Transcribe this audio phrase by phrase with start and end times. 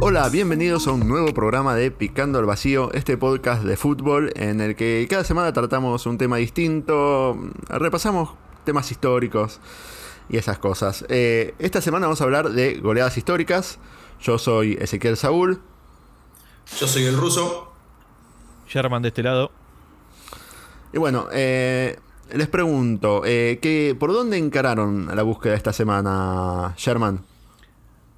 [0.00, 4.60] Hola, bienvenidos a un nuevo programa de Picando al Vacío, este podcast de fútbol en
[4.60, 8.30] el que cada semana tratamos un tema distinto, repasamos
[8.64, 9.60] temas históricos
[10.28, 11.04] y esas cosas.
[11.08, 13.78] Eh, esta semana vamos a hablar de goleadas históricas.
[14.20, 15.60] Yo soy Ezequiel Saúl.
[16.78, 17.72] Yo soy el ruso.
[18.66, 19.50] Sherman de este lado.
[20.92, 21.98] Y bueno, eh,
[22.34, 27.24] les pregunto, eh, ¿por dónde encararon la búsqueda esta semana, Sherman?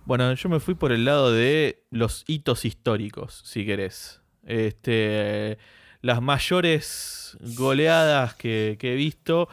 [0.05, 4.21] Bueno, yo me fui por el lado de los hitos históricos, si querés.
[4.45, 5.59] Este,
[6.02, 9.49] las mayores goleadas que, he visto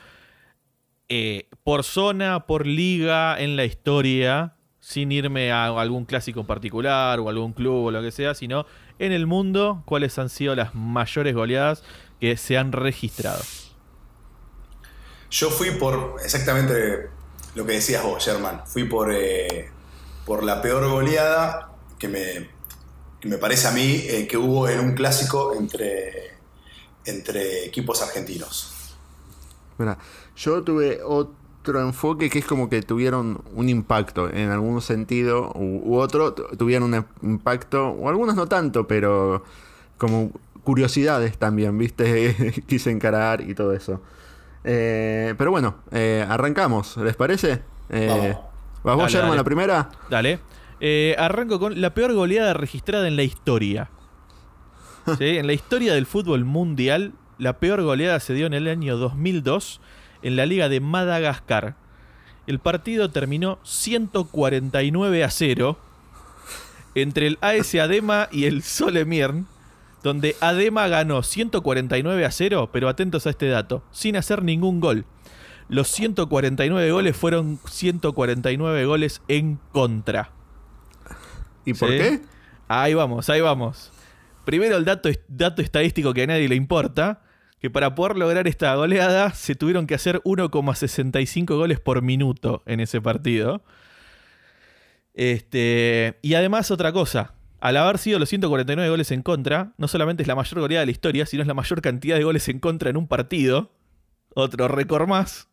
[1.09, 7.19] eh, por zona, por liga, en la historia, sin irme a algún clásico en particular
[7.19, 8.65] o algún club o lo que sea, sino
[8.99, 11.83] en el mundo, cuáles han sido las mayores goleadas
[12.19, 13.43] que se han registrado.
[15.29, 17.09] Yo fui por exactamente
[17.55, 18.61] lo que decías vos, Sherman.
[18.65, 19.69] Fui por eh,
[20.25, 22.49] por la peor goleada que me,
[23.23, 26.35] me parece a mí eh, que hubo en un clásico entre,
[27.05, 28.95] entre equipos argentinos.
[29.77, 29.97] Mira,
[30.35, 35.95] yo tuve otro enfoque que es como que tuvieron un impacto en algún sentido u,
[35.95, 39.43] otro, tuvieron un impacto, o algunos no tanto, pero
[39.97, 40.31] como
[40.63, 42.63] curiosidades también, ¿viste?
[42.67, 44.01] Quise encarar y todo eso.
[44.63, 47.61] Eh, pero bueno, eh, arrancamos, ¿les parece?
[47.89, 48.37] Vamos.
[48.83, 49.89] ¿Vas vos, Sherman, la primera?
[50.09, 50.39] Dale.
[50.79, 53.89] Eh, arranco con la peor goleada registrada en la historia.
[55.19, 59.79] En la historia del fútbol mundial, la peor goleada se dio en el año 2002
[60.21, 61.75] en la Liga de Madagascar.
[62.45, 65.77] El partido terminó 149 a 0
[66.95, 69.47] entre el AS Adema y el Solemiern,
[70.07, 75.05] donde Adema ganó 149 a 0, pero atentos a este dato, sin hacer ningún gol
[75.69, 80.31] los 149 goles fueron 149 goles en contra.
[81.65, 82.21] ¿Y por qué?
[82.67, 83.91] Ahí vamos, ahí vamos.
[84.45, 87.21] Primero el dato, dato estadístico que a nadie le importa,
[87.59, 92.79] que para poder lograr esta goleada se tuvieron que hacer 1,65 goles por minuto en
[92.79, 93.63] ese partido.
[95.13, 100.23] Este, y además otra cosa, al haber sido los 149 goles en contra, no solamente
[100.23, 102.59] es la mayor goleada de la historia, sino es la mayor cantidad de goles en
[102.59, 103.71] contra en un partido.
[104.35, 105.49] Otro récord más.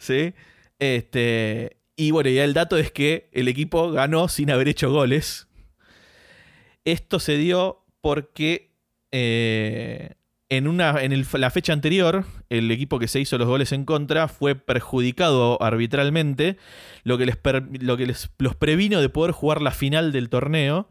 [0.00, 0.34] ¿sí?
[0.78, 5.46] Este, y bueno, ya el dato es que el equipo ganó sin haber hecho goles.
[6.84, 8.72] Esto se dio porque
[9.12, 10.14] eh,
[10.48, 14.28] en, una, en la fecha anterior, el equipo que se hizo los goles en contra
[14.28, 16.56] fue perjudicado arbitralmente,
[17.04, 17.38] lo que, les,
[17.80, 20.90] lo que les, los previno de poder jugar la final del torneo.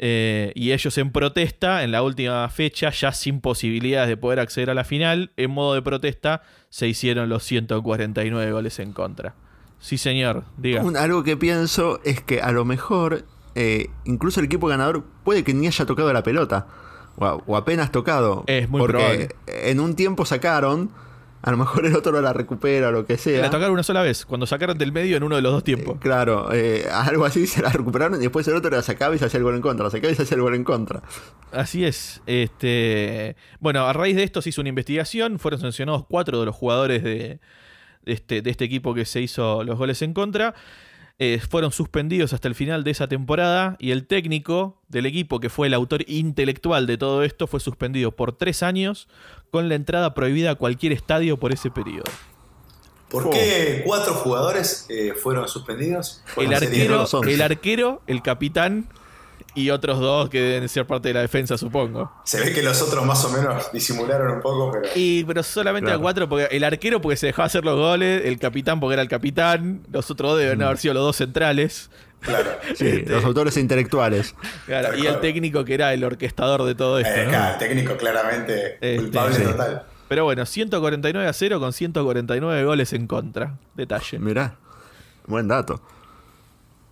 [0.00, 4.70] Eh, y ellos en protesta, en la última fecha, ya sin posibilidades de poder acceder
[4.70, 9.34] a la final, en modo de protesta, se hicieron los 149 goles en contra.
[9.80, 10.82] Sí, señor, diga.
[10.96, 15.52] algo que pienso es que a lo mejor, eh, incluso el equipo ganador puede que
[15.52, 16.66] ni haya tocado la pelota,
[17.16, 18.44] o, apenas tocado.
[18.46, 20.90] Es muy porque En un tiempo sacaron
[21.40, 23.42] a lo mejor el otro no la recupera o lo que sea.
[23.42, 25.96] La tocaron una sola vez, cuando sacaron del medio en uno de los dos tiempos.
[25.96, 29.18] Eh, claro, eh, algo así se la recuperaron y después el otro la sacaba y
[29.18, 31.02] se hacía el gol en contra, la sacaba y se hacía el gol en contra.
[31.52, 32.22] Así es.
[32.26, 36.56] Este, bueno, a raíz de esto se hizo una investigación, fueron sancionados cuatro de los
[36.56, 37.38] jugadores de,
[38.04, 40.54] este, de este equipo que se hizo los goles en contra.
[41.20, 45.48] Eh, fueron suspendidos hasta el final de esa temporada y el técnico del equipo, que
[45.48, 49.08] fue el autor intelectual de todo esto, fue suspendido por tres años
[49.50, 52.10] con la entrada prohibida a cualquier estadio por ese periodo.
[53.08, 56.22] ¿Por qué cuatro jugadores eh, fueron suspendidos?
[56.36, 58.86] El arquero, el arquero, el capitán
[59.54, 62.12] y otros dos que deben ser parte de la defensa, supongo.
[62.24, 64.88] Se ve que los otros más o menos disimularon un poco, pero.
[64.94, 68.38] Y, pero solamente a cuatro, porque el arquero porque se dejó hacer los goles, el
[68.38, 70.62] capitán porque era el capitán, los otros dos deben mm.
[70.62, 71.90] haber sido los dos centrales.
[72.20, 72.50] Claro.
[72.76, 74.34] Sí, este, los autores intelectuales.
[74.66, 77.12] Claro, y el técnico que era el orquestador de todo esto.
[77.12, 79.86] Eh, el técnico claramente este, culpable total.
[80.08, 83.58] Pero bueno, 149 a 0 con 149 goles en contra.
[83.74, 84.18] Detalle.
[84.18, 84.56] Mirá,
[85.26, 85.82] buen dato.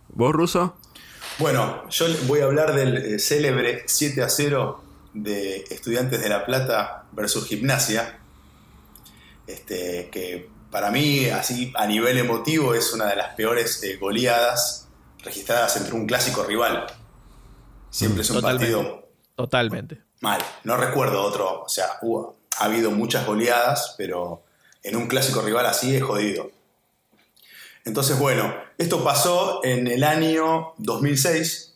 [0.09, 0.77] ¿Vos, Ruso?
[1.39, 4.83] Bueno, yo voy a hablar del eh, célebre 7 a 0
[5.13, 8.19] de Estudiantes de La Plata versus Gimnasia,
[9.47, 14.86] este, que para mí, así a nivel emotivo, es una de las peores eh, goleadas
[15.25, 16.87] registradas entre un clásico rival.
[17.91, 19.09] Siempre es un partido.
[19.35, 20.03] Totalmente.
[20.21, 20.43] Mal.
[20.65, 21.63] No recuerdo otro.
[21.63, 21.87] O sea,
[22.59, 24.45] ha habido muchas goleadas, pero
[24.83, 26.51] en un clásico rival así es jodido.
[27.85, 31.75] Entonces, bueno, esto pasó en el año 2006,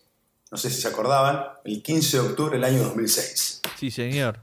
[0.50, 3.62] no sé si se acordaban, el 15 de octubre del año 2006.
[3.78, 4.40] Sí, señor.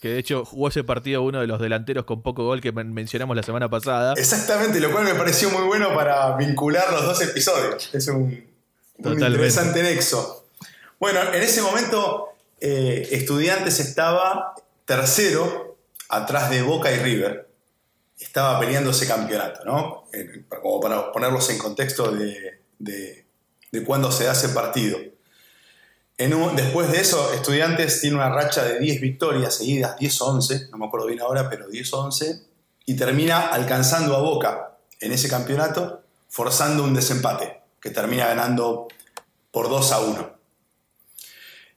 [0.00, 2.92] Que de hecho jugó ese partido uno de los delanteros con poco gol que men-
[2.92, 4.12] mencionamos la semana pasada.
[4.16, 7.88] Exactamente, lo cual me pareció muy bueno para vincular los dos episodios.
[7.94, 8.46] Es un,
[8.98, 10.46] interesante nexo.
[11.00, 12.28] Bueno, en ese momento
[12.60, 14.54] eh, Estudiantes estaba
[14.84, 15.76] tercero
[16.08, 17.48] atrás de Boca y River.
[18.18, 20.04] Estaba peleando ese campeonato, ¿no?
[20.12, 23.26] Eh, Como para ponerlos en contexto de, de,
[23.72, 24.98] de cuándo se da ese partido.
[26.18, 30.78] Después de eso, Estudiantes tiene una racha de 10 victorias seguidas, 10 o 11, no
[30.78, 32.42] me acuerdo bien ahora, pero 10 o 11,
[32.86, 38.88] y termina alcanzando a Boca en ese campeonato, forzando un desempate, que termina ganando
[39.50, 40.36] por 2 a 1.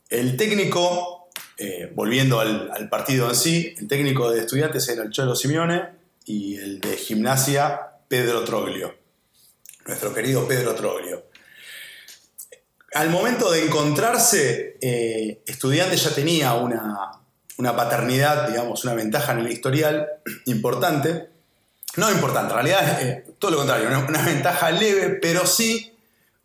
[0.07, 5.09] El técnico, eh, volviendo al, al partido en sí, el técnico de Estudiantes era el
[5.09, 5.83] Cholo Simeone
[6.23, 8.95] y el de Gimnasia, Pedro Troglio.
[9.85, 11.28] Nuestro querido Pedro Troglio.
[12.93, 17.11] Al momento de encontrarse, eh, Estudiantes ya tenía una,
[17.57, 20.07] una paternidad, digamos, una ventaja en el historial
[20.45, 21.29] importante.
[21.97, 25.93] No importante, en realidad eh, todo lo contrario, una, una ventaja leve, pero sí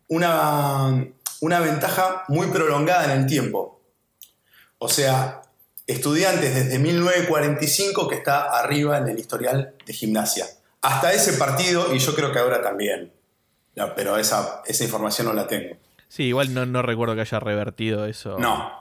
[0.07, 1.07] una,
[1.41, 3.79] una ventaja muy prolongada en el tiempo.
[4.77, 5.41] O sea,
[5.87, 10.47] Estudiantes desde 1945 que está arriba en el historial de gimnasia.
[10.81, 13.13] Hasta ese partido, y yo creo que ahora también.
[13.95, 15.75] Pero esa, esa información no la tengo.
[16.09, 18.37] Sí, igual no, no recuerdo que haya revertido eso.
[18.39, 18.71] No.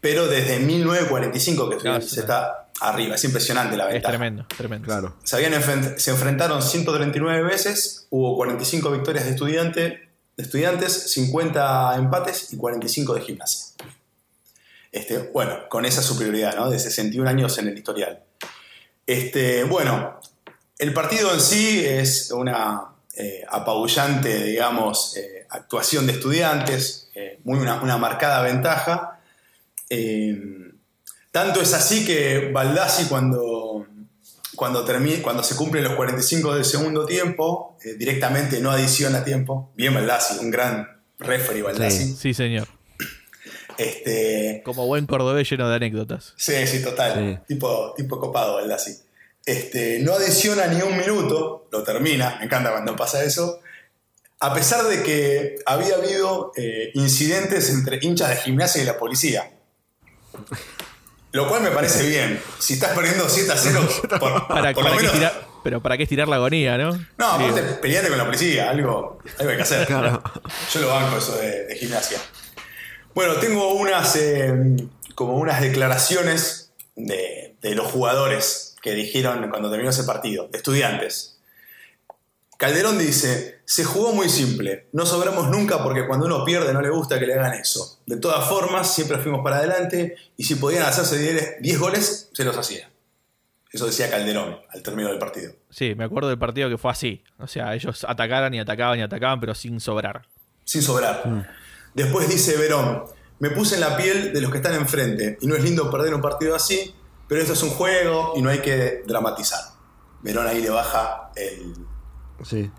[0.00, 2.20] Pero desde 1945 que Estudiantes sí.
[2.20, 3.16] está arriba.
[3.16, 4.12] Es impresionante la Es ventaja.
[4.12, 4.86] tremendo, tremendo.
[4.86, 5.16] Claro.
[5.24, 9.80] Se, habían enfrent- se enfrentaron 139 veces, hubo 45 victorias de, estudiante,
[10.36, 13.74] de estudiantes, 50 empates y 45 de gimnasia.
[14.92, 16.70] Este, bueno, con esa superioridad, ¿no?
[16.70, 18.22] De 61 años en el historial.
[19.06, 20.20] Este, bueno,
[20.78, 22.82] el partido en sí es una
[23.14, 29.20] eh, apabullante, digamos, eh, actuación de estudiantes, eh, muy una, una marcada ventaja.
[29.90, 30.40] Eh,
[31.30, 33.86] tanto es así que Baldassi cuando,
[34.56, 39.70] cuando, termi- cuando se cumplen los 45 del segundo tiempo, eh, directamente no adiciona tiempo.
[39.76, 42.14] Bien Baldassi, un gran referee Baldassi.
[42.14, 42.68] Sí, señor.
[43.76, 46.34] Este, Como buen cordobés lleno de anécdotas.
[46.36, 47.14] sí, sí, total.
[47.14, 47.54] Sí.
[47.54, 48.98] Tipo, tipo copado Baldassi.
[49.46, 53.60] Este, no adiciona ni un minuto, lo termina, me encanta cuando pasa eso.
[54.40, 59.50] A pesar de que había habido eh, incidentes entre hinchas de gimnasia y la policía.
[61.32, 62.40] Lo cual me parece bien.
[62.58, 63.88] Si estás perdiendo 7 a 0,
[64.20, 66.92] por, Para, por estirar- pero para qué estirar la agonía, ¿no?
[67.18, 69.86] No, aparte, peleate con la policía, algo, algo hay que hacer.
[69.86, 70.22] Claro.
[70.72, 72.18] Yo lo banco eso de, de gimnasia.
[73.14, 74.54] Bueno, tengo unas eh,
[75.14, 81.37] como unas declaraciones de, de los jugadores que dijeron cuando terminó ese partido, de estudiantes.
[82.58, 86.90] Calderón dice, se jugó muy simple, no sobramos nunca porque cuando uno pierde no le
[86.90, 88.00] gusta que le hagan eso.
[88.04, 92.44] De todas formas, siempre fuimos para adelante y si podían hacerse 10 10 goles, se
[92.44, 92.90] los hacía.
[93.70, 95.52] Eso decía Calderón al término del partido.
[95.70, 97.22] Sí, me acuerdo del partido que fue así.
[97.38, 100.26] O sea, ellos atacaron y atacaban y atacaban, pero sin sobrar.
[100.64, 101.22] sin sobrar.
[101.94, 103.04] Después dice Verón,
[103.38, 106.12] me puse en la piel de los que están enfrente y no es lindo perder
[106.12, 106.92] un partido así,
[107.28, 109.60] pero esto es un juego y no hay que dramatizar.
[110.22, 111.72] Verón ahí le baja el...
[112.44, 112.70] Sí.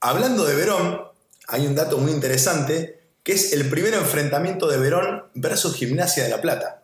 [0.00, 1.02] Hablando de Verón,
[1.48, 6.30] hay un dato muy interesante que es el primer enfrentamiento de Verón versus Gimnasia de
[6.30, 6.82] la Plata.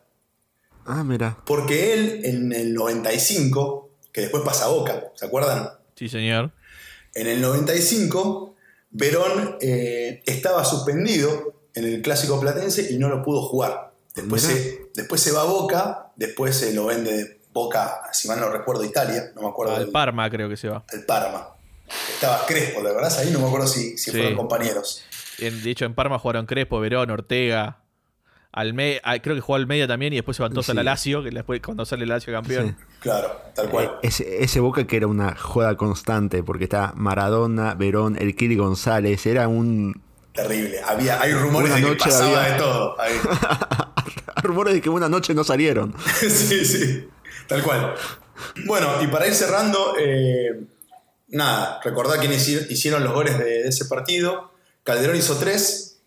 [0.84, 1.38] Ah, mira.
[1.46, 5.70] Porque él en el 95, que después pasa a Boca, ¿se acuerdan?
[5.94, 6.52] Sí, señor.
[7.14, 8.54] En el 95,
[8.90, 13.92] Verón eh, estaba suspendido en el clásico platense y no lo pudo jugar.
[14.14, 18.38] Después, se, después se va a Boca, después se lo vende de Boca, si mal
[18.40, 19.76] no recuerdo, Italia, no me acuerdo.
[19.76, 20.84] Al Parma creo que se va.
[20.92, 21.55] al Parma.
[22.14, 23.30] Estaba Crespo, ¿te acordás ahí?
[23.30, 24.10] No me acuerdo si, si Sí.
[24.12, 25.04] fueron compañeros.
[25.38, 27.78] En- de hecho, en Parma jugaron Crespo, Verón, Ortega.
[28.52, 30.72] Alme ah, creo que jugó al media también y después se van todos Sí.
[30.72, 32.74] a la Lazio, que después cuando sale Lazio campeón.
[32.78, 32.84] Sí.
[33.00, 33.98] Claro, tal cual.
[34.02, 39.26] Ese, ese Boca que era una joda constante, porque está Maradona, Verón, el Kili González,
[39.26, 40.00] era un...
[40.32, 40.80] Terrible.
[40.86, 42.96] Había, hay rumores Una de que noche pasaba había- de todo.
[44.42, 45.94] Rumores de que una noche no salieron.
[46.20, 47.08] sí, sí,
[47.48, 47.94] tal cual.
[48.64, 50.62] Bueno, y para ir cerrando, eh,
[51.28, 54.52] nada, recordá quiénes hici- hicieron los goles de, de ese partido.
[54.82, 55.98] Calderón hizo tres.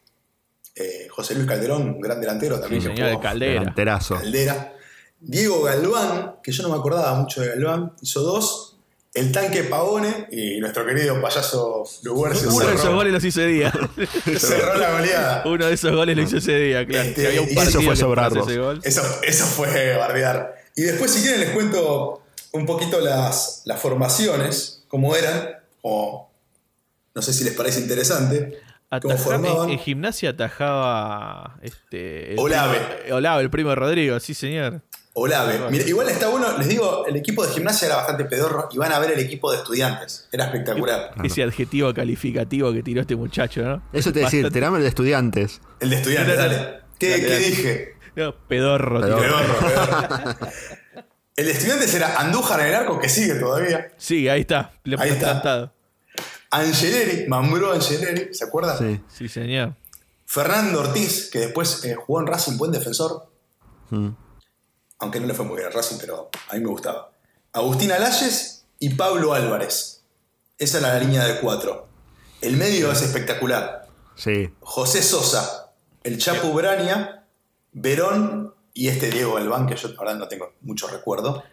[0.75, 2.81] Eh, José Luis Calderón, un gran delantero también.
[2.81, 3.59] Sí, que señor, jugó el Caldera.
[3.59, 4.15] Delanterazo.
[4.15, 4.73] Caldera.
[5.19, 8.65] Diego Galván, que yo no me acordaba mucho de Galván, hizo dos.
[9.13, 13.41] El tanque Pavone y nuestro querido payaso Luguercio Uno de esos cerró, goles los hizo
[13.41, 13.73] ese día.
[14.37, 15.43] cerró la goleada.
[15.47, 17.09] Uno de esos goles lo hizo ese día, claro.
[17.09, 18.79] Este, Que había un y eso fue gol.
[18.83, 20.55] Eso, eso fue bardear.
[20.75, 22.21] Y después, si quieren, les cuento
[22.51, 26.29] un poquito las, las formaciones, cómo eran, o
[27.15, 28.59] no sé si les parece interesante,
[29.01, 29.67] cómo Atajaba- formaban.
[29.69, 32.79] en, en gimnasia atajaba este, el Olave.
[33.01, 34.81] primo- Olave, el primo de Rodrigo, sí señor.
[35.13, 35.59] Olave.
[35.69, 38.91] Mira, igual está bueno, les digo, el equipo de gimnasia era bastante pedorro y van
[38.93, 40.29] a ver el equipo de estudiantes.
[40.31, 41.11] Era espectacular.
[41.23, 43.81] Ese adjetivo calificativo que tiró este muchacho, ¿no?
[43.91, 45.61] Eso te Bastante- tirame el de estudiantes.
[45.81, 46.79] El de estudiantes, Dale, dale.
[46.99, 47.45] ¿Qué, dale, qué dale.
[47.45, 47.93] dije?
[48.15, 49.01] No, pedorro.
[49.01, 49.23] Pedorro,
[49.59, 50.35] pedorro.
[51.39, 53.93] El de estudiantes era Andújar en el arco, que sigue todavía.
[53.97, 54.73] Sí, ahí está.
[54.83, 55.27] Le Ahí está.
[55.31, 55.71] plantado.
[56.51, 58.77] Angeleri, Mambrú Angeleri, ¿se acuerdan?
[58.77, 58.99] Sí.
[59.07, 59.73] Sí, señor.
[60.25, 63.31] Fernando Ortiz, que después eh, jugó en Racing, buen defensor.
[63.89, 64.09] Mm.
[64.99, 67.09] Aunque no le fue muy bien a Racing, pero a mí me gustaba.
[67.53, 70.01] Agustín Alayes y Pablo Álvarez.
[70.57, 71.87] Esa era la línea de cuatro.
[72.41, 73.87] El medio es espectacular.
[74.17, 74.51] Sí.
[74.59, 75.71] José Sosa,
[76.03, 77.23] el Chapu Braña,
[77.71, 81.43] Verón y este Diego Galván, que yo ahora no tengo mucho recuerdo.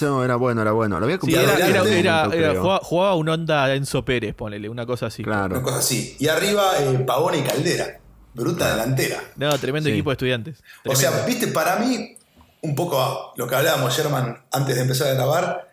[0.00, 1.00] No, era bueno, era bueno.
[1.00, 5.22] Lo había Sí, era, jugaba, jugaba un onda Enzo Pérez, ponele, una cosa así.
[5.24, 6.16] Una cosa así.
[6.20, 7.98] Y arriba eh, Pavón y Caldera.
[8.34, 9.20] Bruta delantera.
[9.36, 9.94] No, tremendo Sí.
[9.94, 10.62] equipo de estudiantes.
[10.86, 12.16] O sea, viste, para mí,
[12.62, 15.68] un poco lo que hablábamos, Sherman, antes de empezar a grabar,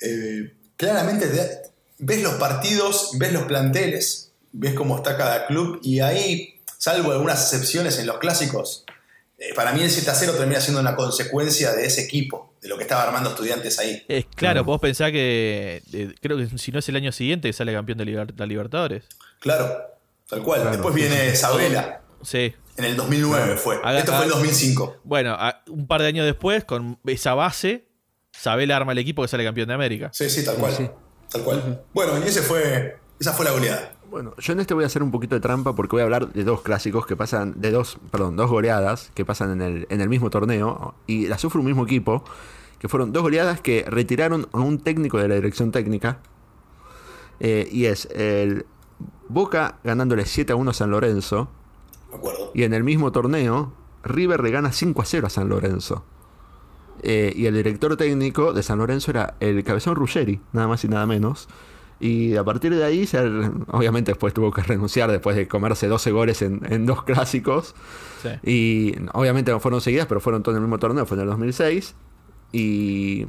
[0.00, 1.62] eh, claramente te-
[1.98, 7.42] ves los partidos, ves los planteles, ves cómo está cada club y ahí, salvo algunas
[7.42, 8.84] excepciones en los clásicos,
[9.54, 12.76] para mí el 7 a 0 termina siendo una consecuencia de ese equipo, de lo
[12.76, 14.02] que estaba armando estudiantes ahí.
[14.08, 17.72] Es claro, vos pensás que eh, creo que si no es el año siguiente sale
[17.72, 19.04] campeón de la Libertadores.
[19.40, 19.76] Claro,
[20.28, 20.60] tal cual.
[20.62, 20.76] Claro.
[20.76, 22.54] Después viene Sabela, Sí.
[22.78, 23.76] en el 2009 fue.
[23.84, 24.96] Haga- Esto fue el haga- 2005.
[25.04, 27.88] Bueno, a- un par de años después, con esa base,
[28.32, 30.10] Sabela arma el equipo que sale campeón de América.
[30.12, 30.74] Sí, sí, tal cual.
[30.74, 30.88] Sí.
[31.30, 31.82] Tal cual.
[31.92, 33.92] Bueno, y ese fue, esa fue la goleada.
[34.16, 36.32] Bueno, yo en este voy a hacer un poquito de trampa porque voy a hablar
[36.32, 40.00] de dos clásicos que pasan, de dos, perdón, dos goleadas que pasan en el, en
[40.00, 42.24] el mismo torneo y las sufre un mismo equipo,
[42.78, 46.20] que fueron dos goleadas que retiraron a un técnico de la dirección técnica.
[47.40, 48.64] Eh, y es el
[49.28, 51.50] Boca ganándole 7 a 1 a San Lorenzo
[52.10, 52.52] acuerdo.
[52.54, 56.06] y en el mismo torneo River le gana 5 a 0 a San Lorenzo.
[57.02, 60.88] Eh, y el director técnico de San Lorenzo era el Cabezón Ruggeri, nada más y
[60.88, 61.50] nada menos.
[61.98, 63.18] Y a partir de ahí, se-
[63.68, 67.74] obviamente después tuvo que renunciar después de comerse 12 goles en, en dos clásicos.
[68.22, 68.28] Sí.
[68.50, 71.28] Y obviamente no fueron seguidas, pero fueron todos en el mismo torneo, fue en el
[71.28, 71.94] 2006.
[72.52, 73.26] Y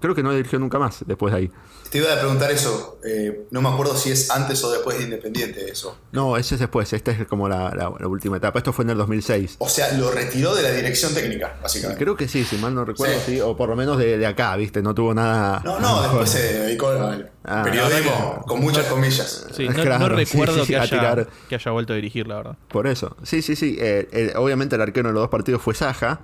[0.00, 1.50] creo que no dirigió nunca más después de ahí.
[1.90, 2.98] Te iba a preguntar eso.
[3.04, 5.96] eh, no me acuerdo si es antes o después de Independiente eso.
[6.12, 8.58] No, ese es después, esta es como la, la- la última etapa.
[8.58, 9.56] Esto fue en el 2006.
[9.58, 12.02] O sea, lo retiró de la dirección técnica, básicamente.
[12.02, 13.34] Creo que sí, si mal no recuerdo, Sí.
[13.34, 14.82] sí, o por lo menos de, de acá, ¿viste?
[14.82, 15.62] No tuvo nada.
[15.64, 19.46] No, no, después se dedicó al Ah, periodismo no, con muchas comillas.
[19.54, 21.28] Sí, no, Claro, no recuerdo sí, sí, que, haya, tirar.
[21.48, 22.56] que haya vuelto a dirigir, la verdad.
[22.68, 23.16] Por eso.
[23.22, 23.76] Sí, sí, sí.
[23.78, 26.20] Eh, eh, obviamente el arquero en los dos partidos fue Saja.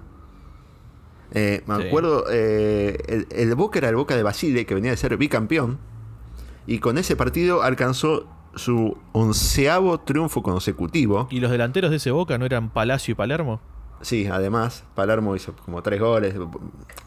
[1.32, 1.82] Eh, me Sí.
[1.88, 5.78] acuerdo, eh, el, el Boca era el Boca de Basile, que venía de ser bicampeón.
[6.66, 11.28] Y con ese partido alcanzó su onceavo triunfo consecutivo.
[11.30, 13.60] ¿Y los delanteros de ese Boca no eran Palacio y Palermo?
[14.02, 16.34] Sí, además, Palermo hizo como tres goles.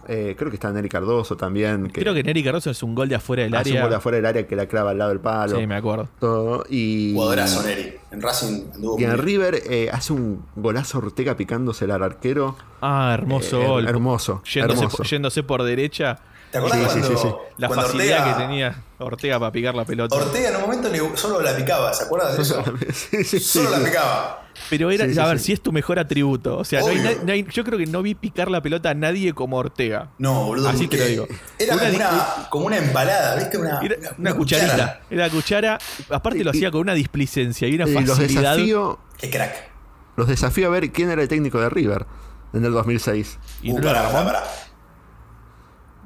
[0.07, 1.87] Eh, creo que está Neri Cardoso también.
[1.89, 3.81] Que Creo que Neri Cardoso es un gol de afuera del hace un área.
[3.83, 5.57] gol de afuera del área que la clava al lado del palo.
[5.57, 6.07] Sí, me acuerdo.
[6.19, 6.65] todo.
[6.69, 7.93] Y, Jugadorazo, Neri.
[8.11, 12.55] En Racing anduvo y en River eh, hace un golazo Ortega picándose al arquero.
[12.81, 13.87] Ah, hermoso Eh, gol.
[13.87, 14.97] hermoso, Yéndose, hermoso.
[14.97, 16.19] por, yéndose por derecha.
[16.53, 17.35] ¿Te acordás Sí, sí, cuando, sí, sí.
[17.57, 20.15] La cuando facilidad Ortega, que tenía Ortega para picar la pelota.
[20.15, 22.63] Ortega en un momento le- solo la picaba, ¿se acuerdas de eso?
[22.93, 23.79] sí, sí, Solo sí.
[23.81, 24.39] la picaba.
[24.69, 25.45] Pero era, Sí, sí, a ver, sí.
[25.45, 26.57] si es tu mejor atributo.
[26.59, 27.09] O sea, no hay Obvio.
[27.11, 30.11] na- no hay- yo creo que no vi picar la pelota a nadie como Ortega.
[30.19, 30.69] No, boludo.
[30.69, 31.27] Así te lo digo.
[31.57, 33.57] Era Una como, una, como una empalada, ¿viste?
[33.57, 34.71] Una, Era una- cucharita.
[34.71, 35.01] cuchara.
[35.09, 35.79] Era cuchara.
[36.11, 38.51] Aparte lo hacía con una displicencia y una Y los facilidad.
[38.53, 39.71] desafío, Qué crack.
[40.17, 42.05] los desafío a ver quién era el técnico de River
[42.53, 43.39] en el 2006.
[43.63, 43.91] Y Uh, no.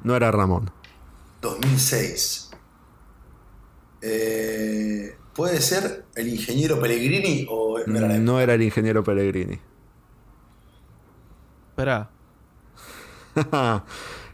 [0.04, 0.70] No era Ramón.
[1.42, 2.50] 2006.
[4.02, 9.58] Eh, ¿Puede ser el ingeniero Pellegrini o no era la No era el ingeniero Pellegrini.
[11.70, 12.10] Esperá.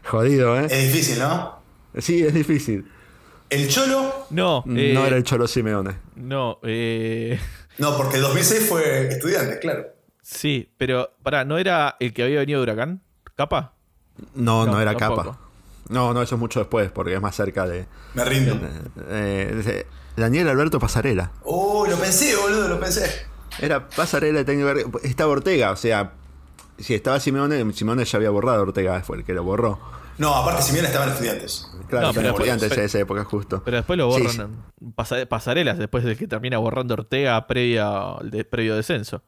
[0.05, 0.67] Jodido, ¿eh?
[0.69, 1.59] Es difícil, ¿no?
[1.97, 2.91] Sí, es difícil.
[3.49, 5.95] El Cholo, No, eh, no era el Cholo Simeone.
[6.15, 7.39] No, eh,
[7.77, 9.85] no, porque el 2006 fue estudiante, claro.
[10.21, 13.01] sí, pero pará, ¿no era el que había venido de Huracán?
[13.35, 13.75] ¿Capa?
[14.33, 15.23] No, no, No, era tampoco.
[15.33, 15.39] Capa.
[15.89, 17.85] No, no, eso es mucho después, porque es más cerca de.
[18.13, 18.57] Me rindo.
[19.09, 19.87] eh, de-
[20.21, 21.31] Daniel Alberto Pasarela.
[21.43, 23.25] Oh, lo pensé, boludo, lo pensé.
[23.59, 24.91] Era Pasarela el técnico de River.
[25.03, 26.13] Estaba Ortega, o sea.
[26.77, 29.79] Si estaba Simeone, Simeone ya había borrado a Ortega, fue el que lo borró.
[30.17, 31.69] No, aparte Simeone estaban estudiantes.
[31.89, 33.61] Claro, No, pero pero- antes pero- de esa época, justo.
[33.63, 34.55] Pero después lo Sí, borran
[34.95, 37.89] pasa- pasarelas, después del que termina borrando Ortega previa
[38.23, 39.21] de- previo descenso.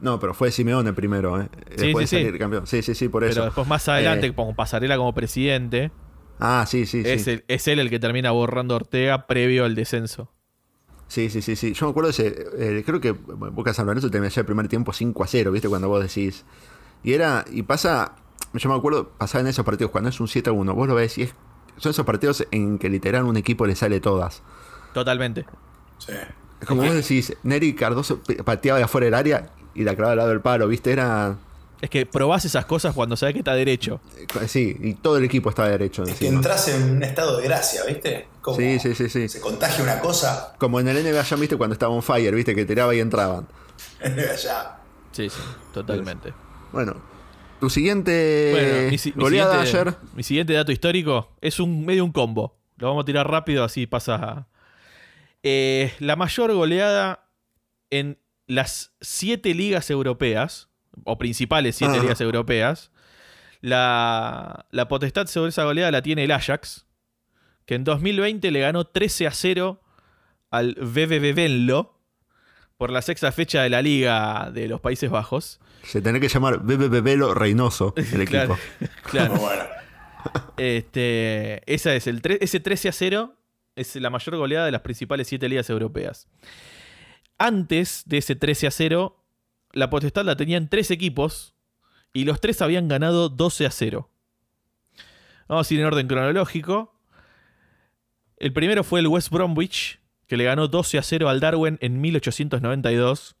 [0.00, 1.48] No, pero fue Simeone primero, ¿eh?
[1.76, 2.26] Sí, Después sí, de sí.
[2.26, 2.66] salir campeón.
[2.66, 3.34] Sí, sí, sí, por eso.
[3.34, 5.90] Pero después más adelante, Eh, como pasarela como presidente,
[6.38, 7.08] ah, sí, sí, sí.
[7.10, 10.30] es, el- es él el que termina borrando Ortega previo al descenso.
[11.08, 11.72] Sí, sí, sí, sí.
[11.72, 12.46] Yo me acuerdo de ese.
[12.58, 15.68] eh, creo que Boca San Lorenzo terminó ya el primer tiempo 5 a 0, ¿viste?
[15.68, 16.44] Cuando vos decís.
[17.02, 17.44] Y era.
[17.50, 18.14] Y pasa.
[18.54, 20.94] yo me acuerdo, pasar en esos partidos, cuando es un 7 a 1, vos lo
[20.94, 21.34] ves y es,
[21.78, 24.42] son esos partidos en que literal un equipo le sale todas.
[24.94, 25.44] Totalmente.
[25.98, 26.12] Sí.
[26.60, 30.16] Es como vos decís, Neri Cardoso pateaba de afuera del área y la clavaba al
[30.18, 30.92] lado del palo, ¿viste?
[30.92, 31.36] Era.
[31.80, 34.00] Es que probás esas cosas cuando sabes que está derecho.
[34.16, 37.44] eh, Sí, y todo el equipo estaba derecho Es que entras en un estado de
[37.44, 38.26] gracia, ¿viste?
[38.40, 39.28] Como Sí, sí, sí, sí.
[39.28, 42.54] Se contagia una cosa, Como en el NBA ya viste cuando estaba on fire, viste,
[42.54, 43.46] que tiraba y entraban.
[44.42, 44.80] ya.
[45.12, 45.40] Sí, sí,
[45.72, 46.32] totalmente.
[46.72, 46.96] Bueno,
[47.60, 49.96] tu siguiente Bueno, mi, si- mi goleada siguiente, ayer.
[50.14, 52.56] mi siguiente dato histórico es un medio un combo.
[52.76, 54.46] Lo vamos a tirar rápido, así pasa.
[55.42, 57.28] Eh, la mayor goleada
[57.90, 60.68] en las siete ligas europeas,
[61.04, 62.02] o principales siete Ah.
[62.02, 62.90] ligas europeas.
[63.60, 66.86] La, la potestad sobre esa goleada la tiene el Ajax,
[67.66, 69.80] que en 2020 le ganó 13 a 0
[70.50, 71.94] al Venlo
[72.76, 75.60] por la sexta fecha de la Liga de los Países Bajos.
[75.82, 78.92] Se tenía que llamar Bebe Bebelo Reynoso, el Claro, equipo.
[79.10, 79.34] claro.
[80.56, 83.34] Este, esa es el ese 13 a 0
[83.76, 86.26] es la mayor goleada de las principales siete ligas europeas.
[87.38, 89.16] Antes de ese 13 a 0,
[89.72, 91.54] la potestad la tenían tres equipos
[92.12, 94.10] y los tres habían ganado 12 a 0.
[95.48, 96.94] Vamos a ir en orden cronológico.
[98.38, 102.00] El primero fue el West Bromwich, que le ganó 12 a 0 al Darwin en
[102.00, 103.36] 1892.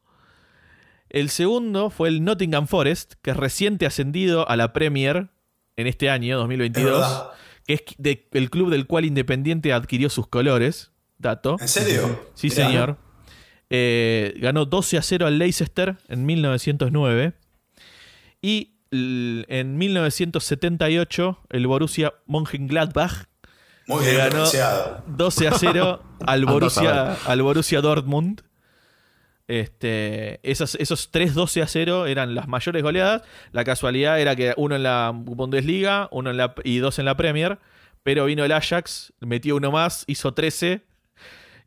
[1.10, 5.28] El segundo fue el Nottingham Forest, que es reciente ascendido a la Premier
[5.76, 7.30] en este año, Es 2022 verdad.
[7.66, 10.90] que es de- el club del cual Independiente adquirió sus colores.
[11.18, 11.56] Dato.
[11.60, 12.30] ¿En serio?
[12.34, 12.66] Sí, Mirá.
[12.66, 12.98] señor.
[13.70, 17.32] Eh, ganó 12 a 0 al Leicester en 1909.
[18.40, 23.24] Y en 1978 el Borussia Mönchengladbach
[23.86, 25.04] Muy bien ganó- pronunciado.
[25.06, 28.42] 12 a 0 al Anda a Borussia, al Borussia Dortmund.
[29.46, 33.22] Este, esos, esos 3 12 a 0 eran las mayores goleadas.
[33.52, 37.16] La casualidad era que uno en la Bundesliga uno en la, y dos en la
[37.16, 37.58] Premier.
[38.02, 40.82] Pero vino el Ajax, metió uno más, hizo 13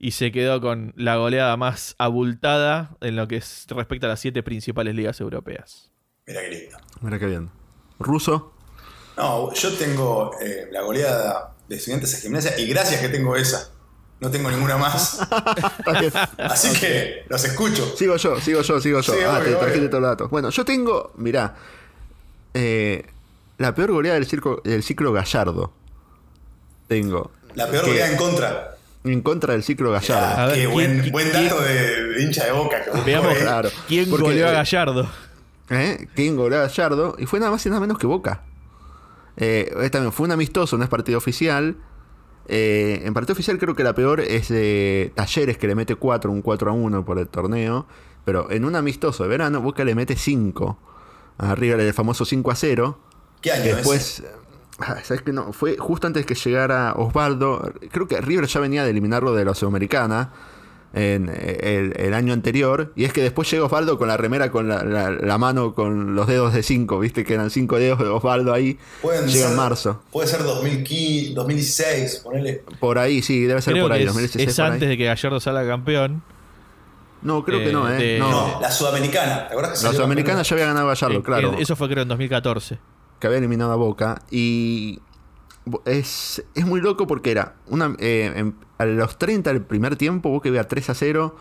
[0.03, 4.20] y se quedó con la goleada más abultada en lo que es- respecta a las
[4.20, 5.92] siete principales ligas europeas.
[6.25, 6.77] Mira qué lindo.
[7.01, 7.51] Mira qué bien.
[8.00, 8.51] Ruso.
[9.16, 13.70] No, yo tengo eh, la goleada de estudiantes de gimnasia y gracias que tengo esa.
[14.20, 15.20] No tengo ninguna más.
[16.37, 17.85] Así que los escucho.
[17.96, 19.14] Sigo yo, sigo yo, sigo yo.
[19.14, 20.29] Sí, ah, obvio, te trajiste todos los datos.
[20.31, 21.55] Bueno, yo tengo, mirá,
[22.55, 23.05] eh,
[23.59, 25.72] la peor goleada del, circo, del ciclo Gallardo.
[26.87, 27.31] Tengo.
[27.53, 28.71] La peor goleada en contra.
[29.03, 30.42] En contra del ciclo Gallardo.
[30.42, 32.77] A ver, qué ¿quién- buen, buen dato de, de hincha de boca.
[32.83, 33.70] Que Veamos claro.
[33.87, 35.09] quién Porque, goleó a eh, Gallardo.
[35.70, 36.07] ¿Eh?
[36.16, 37.16] ¿Quién goleó a Gallardo?
[37.18, 38.44] Y fue nada más y nada menos que Boca.
[39.37, 41.77] Eh, eh, también fue un amistoso, no es partido oficial.
[42.48, 46.29] Eh, en partido oficial creo que la peor es de Talleres, que le mete 4,
[46.31, 47.87] un 4 a 1 por el torneo.
[48.25, 50.77] Pero en un amistoso de verano, Boca le mete 5.
[51.40, 53.00] Arriba del famoso 5 a 0.
[53.42, 54.24] ¿Qué año Que es?
[54.81, 55.31] Ah, ¿sabes qué?
[55.33, 57.74] No, fue justo antes que llegara Osvaldo.
[57.91, 60.31] Creo que River ya venía de eliminarlo de la Sudamericana
[60.94, 62.91] en eh, el, el año anterior.
[62.98, 66.15] Y es que después llega Osvaldo con la remera, con la, la- la mano, con
[66.15, 67.00] los dedos de 5.
[67.00, 68.77] Viste que eran 5 dedos de Osvaldo ahí.
[69.01, 70.01] Pueden Llega ser- en marzo.
[70.11, 72.63] Puede ser 2015, 2016, ponele.
[72.79, 74.00] Por ahí, sí, debe ser Creo por ahí.
[74.00, 74.72] que es, 2016 es por ahí.
[74.74, 76.24] antes de que Gallardo salga campeón.
[77.22, 77.98] No, creo que eh, no, ¿eh?
[77.98, 78.31] de- no.
[78.31, 79.48] No, la sudamericana.
[79.48, 80.44] ¿Te acuerdas que La Sudamericana campeón?
[80.44, 81.53] ya había ganado Gallardo, Eh, claro.
[81.53, 82.79] eh, Eso fue creo en 2014.
[83.22, 84.22] Que había eliminado a Boca.
[84.29, 85.00] Y
[85.86, 90.29] es, es muy loco porque era una eh, en- a los 30 del primer tiempo,
[90.29, 91.36] Boca iba 3 a 0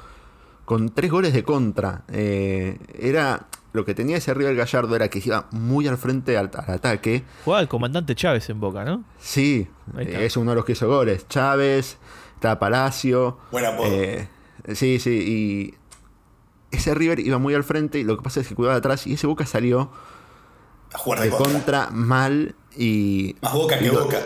[0.67, 2.03] con tres goles de contra.
[2.13, 6.51] Eh, era lo que tenía ese River Gallardo era que iba muy al frente al,
[6.55, 7.25] al ataque.
[7.45, 9.03] Jugaba el comandante Chávez en Boca, ¿no?
[9.19, 9.67] Sí,
[9.99, 11.27] es uno de los que hizo goles.
[11.29, 11.97] Chávez,
[12.35, 13.39] está Palacio.
[13.51, 13.87] Buen apodo.
[13.91, 14.29] eh,
[14.75, 15.11] sí, sí,
[16.71, 19.07] y ese River iba muy al frente y lo que pasa es que cuidaba atrás
[19.07, 19.91] y ese Boca salió
[20.93, 21.53] A jugar de, de contra.
[21.53, 24.19] contra mal y Más boca que lo- boca.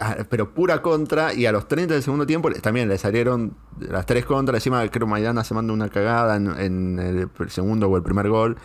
[0.00, 4.04] ah, pero pura contra y a los 30 del segundo tiempo también le salieron las
[4.06, 8.02] tres contras encima creo Maidana se manda una cagada en, en el segundo o el
[8.02, 8.56] primer gol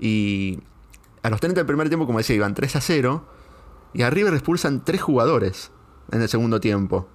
[0.00, 0.60] y
[1.22, 3.24] a los 30 del primer tiempo como decía iban 3 a 0
[3.94, 5.70] y a River expulsan tres jugadores
[6.12, 7.08] en el segundo tiempo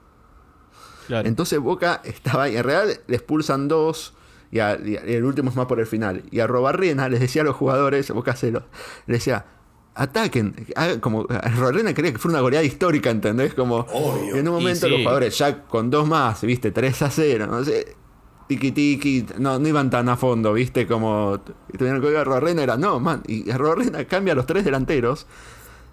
[1.07, 1.27] Claro.
[1.27, 2.55] entonces Boca estaba ahí.
[2.55, 4.13] En realidad le expulsan dos.
[4.53, 6.23] Y, a- el último es más por el final.
[6.29, 8.59] Y a Robarrena les decía a los jugadores, Boca se lo,
[9.07, 9.45] le decía,
[9.95, 10.53] ataquen.
[10.75, 13.53] hagan Como, Robarrena quería que fuera una goleada histórica, ¿entendés?
[13.55, 14.35] Como Obvio.
[14.35, 14.91] en un momento sí.
[14.91, 17.95] los jugadores ya con dos más, viste, 3 a 0, no sé.
[18.47, 21.39] Tiki tiki, no, no iban tan a fondo, viste, como
[21.77, 25.25] tuvieron que a Robarrena, era no, man, y Robarrena cambia a los tres delanteros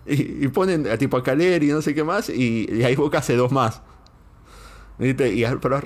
[0.05, 2.96] y, y ponen a tipo a Caleri y no sé qué más, y, y ahí
[2.96, 3.81] Boca hace dos más.
[4.99, 5.33] ¿Viste?
[5.33, 5.81] Y, a- pero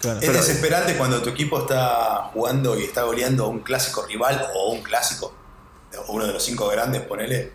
[0.00, 0.18] Claro.
[0.20, 4.46] Es Pero- desesperante cuando tu equipo está jugando y está goleando a un clásico rival
[4.54, 5.34] o un clásico,
[6.06, 7.52] o uno de los cinco grandes, ponele,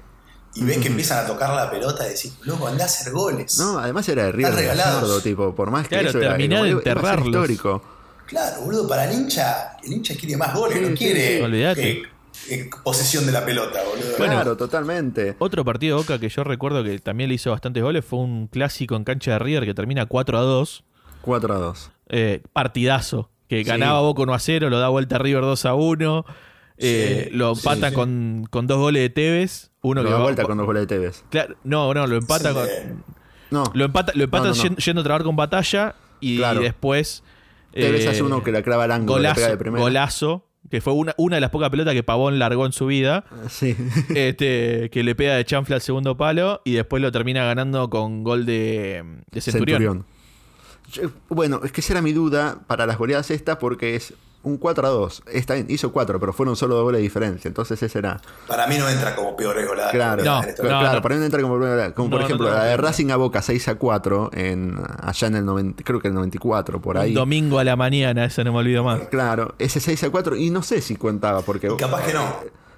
[0.56, 3.58] y ves que empiezan a tocar la pelota y decís, loco, andá a hacer goles.
[3.58, 5.02] No, además era de River regalados.
[5.02, 7.28] Gallardo, tipo, por más que Claro, eso era, de enterrarlos.
[7.28, 7.82] histórico.
[8.28, 11.82] Claro, boludo, para el hincha, el hincha quiere más goles, Sí, no quiere sí.
[11.82, 12.04] Eh,
[12.50, 14.18] eh, posesión de la pelota, boludo.
[14.18, 14.34] Bueno.
[14.34, 15.36] claro, totalmente.
[15.40, 18.48] Otro partido de Boca que yo recuerdo que también le hizo bastantes goles fue un
[18.48, 20.84] clásico en cancha de River que termina 4 a 2.
[21.22, 21.92] 4 a 2.
[22.10, 23.30] Eh, partidazo.
[23.48, 23.64] Que Sí.
[23.64, 26.26] ganaba Boca 1 a 0, lo da vuelta a River 2 a 1.
[26.78, 27.96] eh, Sí, lo sí, empata sí.
[27.96, 29.72] Con, con dos goles de Tevez.
[29.82, 31.24] Uno Lo que da va- vuelta con dos goles de Tevez.
[31.30, 32.56] Claro, no, no, lo empata Sí.
[32.56, 33.04] con.
[33.52, 35.96] No, Lo empata, lo empata No, no, yendo a trabajar con batalla.
[36.20, 36.62] Y Claro.
[36.62, 37.24] después.
[37.74, 39.84] Tevez eh, hace uno que la clava al ángulo, golazo, pega de primera.
[39.84, 40.48] golazo.
[40.72, 43.26] Que fue una, una de las pocas pelotas que Pavón largó en su vida.
[43.50, 43.76] Sí.
[44.16, 48.24] este, que le pega de chanfle al segundo palo y después lo termina ganando con
[48.24, 49.80] gol de, de Centurión.
[49.82, 50.06] Centurión.
[51.30, 54.86] Bueno, es que esa era mi duda para las goleadas estas porque es un 4
[54.86, 55.24] a 2.
[55.32, 57.48] Está bien, hizo 4, pero fueron solo dos goles de diferencia.
[57.48, 58.20] Entonces ese era.
[58.46, 59.92] Para mí no entra como peores goladas.
[59.94, 61.02] Claro, No, esta- no, claro no.
[61.02, 63.42] para mí no entra como, como por No, no ejemplo la de Racing a Boca
[63.42, 67.10] 6 a 4 en, allá en el 90, creo que el 94, por ahí.
[67.12, 69.08] Un domingo a la mañana, eso no me olvido más.
[69.08, 72.26] Claro, ese 6 a 4 y no sé si contaba porque Y capaz que no.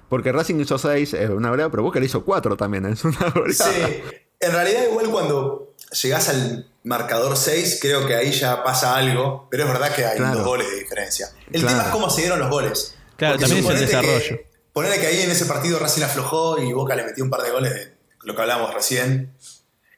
[0.08, 3.28] porque Racing hizo 6 es una goleada, pero Boca le hizo 4 también, es una
[3.34, 3.52] goleada.
[3.52, 4.02] Sí,
[4.38, 9.64] en realidad igual cuando llegás al marcador 6, creo que ahí ya pasa algo, pero
[9.64, 10.36] es verdad que hay Claro.
[10.38, 11.28] dos goles de diferencia.
[11.52, 11.68] El Claro.
[11.68, 12.94] tema es cómo se dieron los goles.
[13.16, 14.36] Claro, Porque también es el desarrollo.
[14.36, 17.42] Que, ponele que ahí en ese partido Racing aflojó y Boca le metió un par
[17.42, 19.32] de goles de lo que hablábamos recién.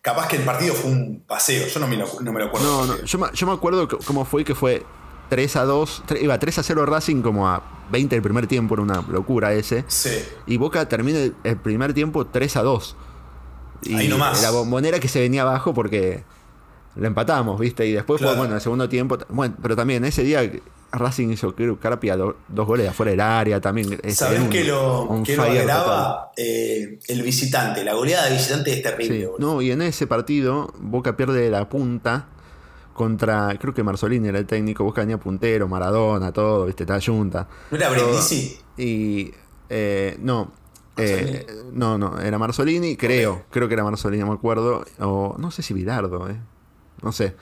[0.01, 2.87] Capaz que el partido fue un paseo, yo no me lo, no me lo acuerdo.
[2.87, 4.83] No, no, yo, me- yo me acuerdo cómo fue que fue
[5.29, 8.75] 3 a 2, tre- iba 3 a 0 Racing como a 20 del primer tiempo,
[8.77, 9.85] era una locura ese.
[9.89, 10.25] Sí.
[10.47, 12.97] Y Boca termina el, el primer tiempo 3 a 2.
[13.83, 14.41] Y Ahí nomás.
[14.43, 16.25] la bombonera que se venía abajo porque
[16.99, 17.87] la empatamos, ¿viste?
[17.87, 18.35] Y después Claro.
[18.35, 19.19] fue, bueno, el segundo tiempo.
[19.29, 20.41] Bueno, pero también ese día
[20.91, 23.93] Racing hizo, creo, Carpia do- dos goles de afuera del área también.
[23.93, 25.11] este, ¿Sabés un- qué lo,
[25.43, 26.33] agravaba?
[26.37, 27.85] Eh, el visitante.
[27.85, 29.21] La goleada de visitante es terrible.
[29.27, 32.27] Sí, no, y en ese partido Boca pierde la punta
[32.95, 37.47] contra, creo que Marzolini era el técnico, Boca venía puntero, Maradona, todo, viste, está junta.
[37.71, 37.91] ¿No era.
[37.91, 38.59] Brindisi?
[38.77, 39.33] Y
[39.69, 40.53] eh, no,
[40.97, 45.51] eh, no, no, era Marzolini, creo, creo que era Marzolini, no me acuerdo, o no
[45.53, 46.41] sé si Bilardo, eh,
[47.03, 47.35] no sé,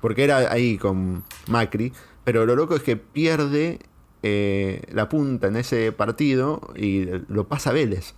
[0.00, 1.92] porque era ahí con Macri,
[2.24, 3.78] pero lo loco es que pierde
[4.22, 8.14] eh, la punta en ese partido y lo pasa Vélez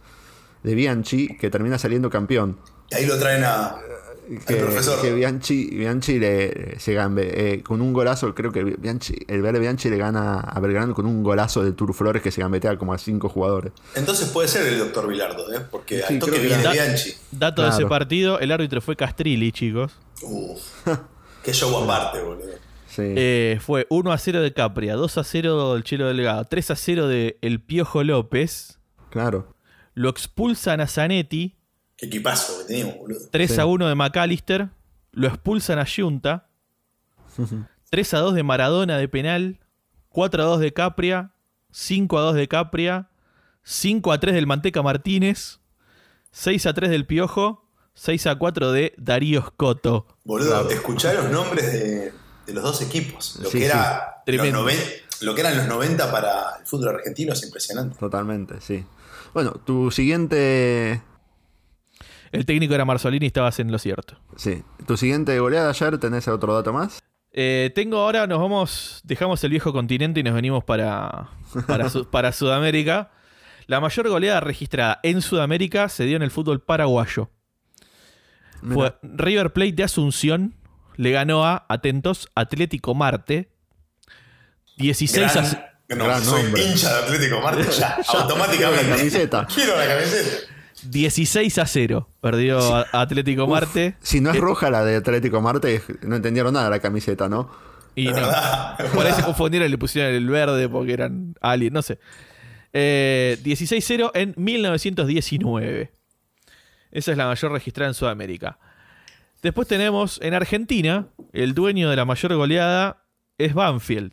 [0.63, 2.59] de Bianchi, que termina saliendo campeón
[2.91, 3.77] Y ahí lo traen a,
[4.47, 5.01] que, al profesor.
[5.01, 9.59] que Bianchi, Bianchi le, se gambe- eh, con un golazo, creo que Bianchi, el verde
[9.59, 12.93] Bianchi le gana a Belgrano con un golazo de Tur Flores que se gambetea como
[12.93, 13.73] a cinco jugadores.
[13.95, 15.61] Entonces puede ser el doctor Bilardo, ¿eh?
[15.71, 17.15] porque Sí, al toque que Bianchi.
[17.31, 19.93] Dato de ese partido, el árbitro fue Castrilli, chicos.
[20.23, 20.87] Uf,
[21.45, 22.47] qué show aparte, boludo.
[22.89, 23.03] Sí.
[23.17, 26.77] Eh, fue 1 a 0 de Capria, 2 a 0 del Chelo Delgado, 3 a
[26.77, 28.79] 0 de El Piojo López.
[29.11, 29.55] claro.
[29.95, 31.57] Lo expulsan a Zanetti,
[31.97, 33.21] Qué equipazo que teníamos, boludo.
[33.31, 33.61] 3 Sí.
[33.61, 34.71] a 1 de McAllister.
[35.13, 36.49] Lo expulsan a Junta.
[37.91, 39.59] 3 a 2 de Maradona de penal.
[40.09, 41.33] 4 a 2 de Capria.
[41.73, 43.09] 5 a 2 de Capria.
[43.65, 45.61] 5 a 3 del Manteca Martínez.
[46.31, 47.60] 6 a 3 del Piojo.
[47.95, 50.07] 6 a 4 de Darío Scotto.
[50.25, 50.71] Boludo, Claro.
[50.71, 52.13] escuchá los nombres de,
[52.47, 53.37] de los dos equipos.
[53.43, 53.71] Lo, Sí, que sí.
[53.71, 54.63] era los Tremendo.
[54.63, 54.79] noven-
[55.23, 57.97] lo que eran los 90 para el fútbol argentino es impresionante.
[57.99, 58.85] Totalmente, sí.
[59.35, 61.03] Bueno, tu siguiente.
[62.33, 64.17] El técnico era Marzolini y estabas en lo cierto.
[64.37, 64.63] Sí.
[64.87, 67.03] Tu siguiente goleada ayer, ¿tenés otro dato más?
[67.33, 71.29] Eh, tengo ahora, nos vamos, dejamos el viejo continente y nos venimos para,
[71.67, 73.11] para, Su- para Sudamérica.
[73.67, 77.31] La mayor goleada registrada en Sudamérica se dio en el fútbol paraguayo.
[78.73, 80.55] Fue River Plate de Asunción,
[80.97, 83.49] le ganó a, atentos, Atlético Marte.
[84.77, 86.65] 16 a, no, gran soy nombre.
[86.65, 88.85] hincha de Atlético Marte ya, automáticamente.
[88.89, 89.47] la camiseta.
[89.53, 90.53] Quiero la camiseta.
[90.85, 92.09] 16 a 0.
[92.21, 93.97] Perdió a- Atlético Marte.
[94.01, 97.51] Si no es Eh, roja la de Atlético Marte, no entendieron nada la camiseta, ¿no?
[97.95, 98.15] Y no.
[98.95, 101.99] Por ahí se confundieron y le pusieron el verde porque eran aliens, no sé.
[102.73, 105.91] Eh, 16-0 en 1919.
[106.93, 108.59] Esa es la mayor registrada en Sudamérica.
[109.43, 113.05] Después tenemos en Argentina, el dueño de la mayor goleada
[113.39, 114.13] es Banfield.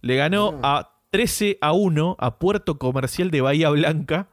[0.00, 4.28] Le ganó a 13 a 1 a Puerto Comercial de Bahía Blanca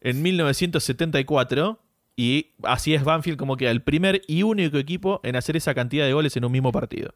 [0.00, 1.78] en 1974.
[2.16, 6.06] Y así es Banfield como que el primer y único equipo en hacer esa cantidad
[6.06, 7.14] de goles en un mismo partido.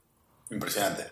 [0.50, 1.04] Impresionante.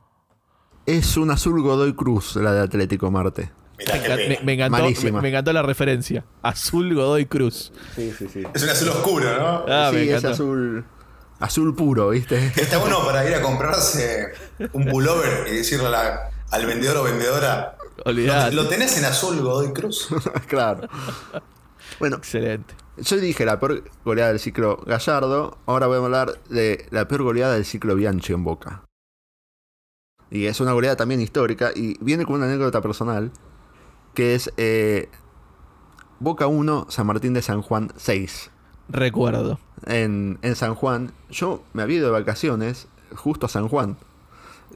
[0.87, 3.51] Es un azul Godoy Cruz la de Atlético Marte.
[3.87, 6.25] Mirá Me, encantó, me- me encantó la referencia.
[6.43, 7.73] Azul Godoy Cruz.
[7.95, 8.43] Sí, sí, sí.
[8.55, 9.65] Es un azul oscuro, ¿no?
[9.69, 10.85] Ah, sí, es azul.
[11.41, 12.53] Azul puro, ¿viste?
[12.57, 14.33] Está bueno para ir a comprarse
[14.73, 17.77] un pullover y decirle a la- al vendedor o vendedora.
[18.05, 18.55] Olvidate.
[18.55, 20.09] ¿Lo tenés en azul Godoy Cruz?
[20.49, 20.89] claro.
[21.99, 22.75] Bueno, Excelente.
[22.97, 25.59] yo dije la peor goleada del ciclo Gallardo.
[25.67, 28.85] Ahora voy a hablar de la peor goleada del ciclo Bianchi en Boca.
[30.31, 31.71] Y es una goleada también histórica.
[31.75, 33.31] Y viene con una anécdota personal.
[34.15, 35.09] Que es eh,
[36.21, 38.51] Boca 1, San Martín de San Juan 6.
[38.89, 39.59] Recuerdo.
[39.87, 41.13] En, en San Juan.
[41.31, 43.97] Yo me había ido de vacaciones justo a San Juan.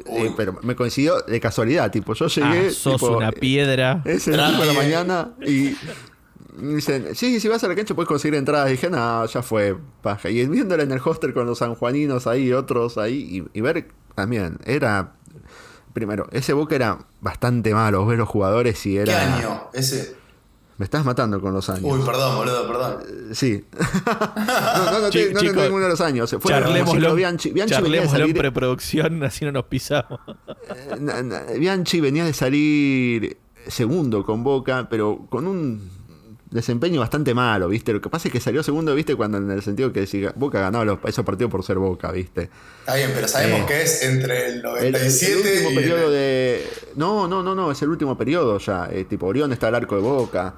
[0.04, 2.68] Eh, pero me coincidió de casualidad, tipo, yo llegué.
[2.68, 4.02] Ah, sos tipo, una piedra.
[4.04, 5.74] Es el tipo de la mañana y
[6.56, 8.68] me dicen, sí, si vas a la cancha puedes conseguir entradas.
[8.68, 10.28] Y dije, no, ya fue paja.
[10.30, 14.58] Y viéndola en el hostel con los sanjuaninos ahí, otros ahí, y, y ver también,
[14.64, 15.12] era.
[15.96, 19.36] Primero, ese Boca era bastante malo, ver los jugadores y ¿Qué era.
[19.38, 19.62] año?
[19.72, 20.14] Ese.
[20.76, 21.84] Me estás matando con los años.
[21.84, 22.98] Uy, perdón, boludo, perdón.
[23.32, 23.64] Sí.
[24.36, 26.36] no, no, no, te- no, chicos, ninguno de los años.
[26.38, 27.50] Fue el Charlémoslo, Bianchi.
[27.50, 30.20] Bianchi venía de charlémoslo en salir, preproducción, así no nos pisamos.
[30.68, 35.95] Eh, Bianchi venía de salir segundo con Boca, pero con un
[36.50, 37.92] desempeño bastante malo, ¿viste?
[37.92, 39.14] Lo que pasa es que salió segundo, ¿viste?
[39.16, 42.50] Cuando en el sentido que si Boca ganaba los, esos partidos por ser Boca, ¿viste?
[42.80, 46.06] Está bien, pero sabemos Eh, que es entre el El, el 97 último y periodo
[46.06, 46.68] el- de...
[46.96, 48.88] No, no, no, no, es el último periodo ya.
[48.90, 50.54] eh, tipo, Orión está al arco de Boca.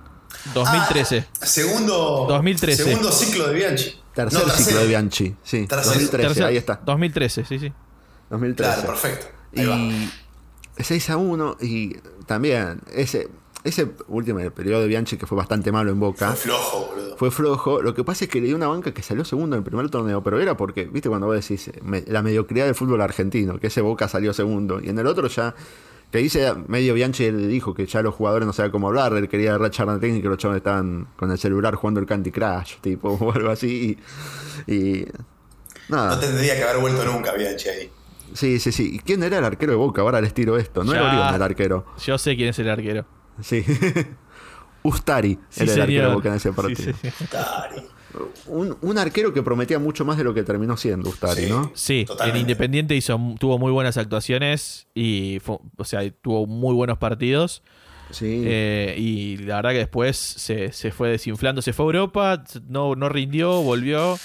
[0.54, 1.26] 2013.
[1.40, 2.26] Ah, segundo.
[2.28, 2.84] 2013.
[2.84, 4.00] Segundo ciclo de Bianchi.
[4.14, 5.66] Tercer No, ciclo de Bianchi, sí.
[5.66, 6.80] Tercer- 2013, Tercer- ahí está.
[6.84, 7.72] 2013, sí, sí.
[8.30, 8.72] 2013.
[8.74, 9.26] Claro, perfecto.
[9.56, 9.76] Ahí va.
[9.76, 10.10] Y
[10.84, 11.94] 6 a 1 y
[12.26, 13.28] también ese,
[13.68, 16.28] ese último periodo de Bianchi que fue bastante malo en Boca.
[16.32, 17.16] Fue flojo, boludo.
[17.16, 17.82] Fue flojo.
[17.82, 19.88] Lo que pasa es que le dio una banca que salió segundo en el primer
[19.90, 23.58] torneo, pero era porque, viste, cuando vos decís eh, me- la mediocridad del fútbol argentino,
[23.58, 24.80] que ese Boca salió segundo.
[24.82, 25.54] Y en el otro ya,
[26.10, 29.28] que dice medio Bianchi le dijo que ya los jugadores no sabían cómo hablar, él
[29.28, 32.76] quería rachar la técnica y los chavos estaban con el celular jugando el Candy Crush,
[32.80, 33.98] tipo, o algo así.
[34.66, 35.06] Y, y
[35.88, 36.14] nada.
[36.14, 37.90] No tendría que haber vuelto nunca Bianchi ahí.
[38.34, 38.90] Sí, sí, sí.
[38.96, 40.02] ¿Y quién era el arquero de Boca?
[40.02, 40.84] Ahora les tiro esto.
[40.84, 40.98] No Ya.
[41.00, 41.86] era Orión el arquero.
[42.04, 43.06] Yo sé quién es el arquero.
[43.42, 43.64] Sí.
[44.82, 46.14] Ustari Sí, era el arquero.
[46.14, 46.92] Boca en ese partido.
[47.00, 47.08] sí.
[48.46, 51.50] Un, un arquero que prometía mucho más de lo que terminó siendo Ustari, Sí.
[51.50, 51.70] ¿no?
[51.74, 52.38] Sí, Totalmente.
[52.38, 57.62] en Independiente hizo, tuvo muy buenas actuaciones y fue- o sea, tuvo muy buenos partidos.
[58.10, 58.42] Sí.
[58.46, 62.94] Eh, y la verdad que después se, se fue desinflando, se fue a Europa, no,
[62.94, 64.18] no rindió, volvió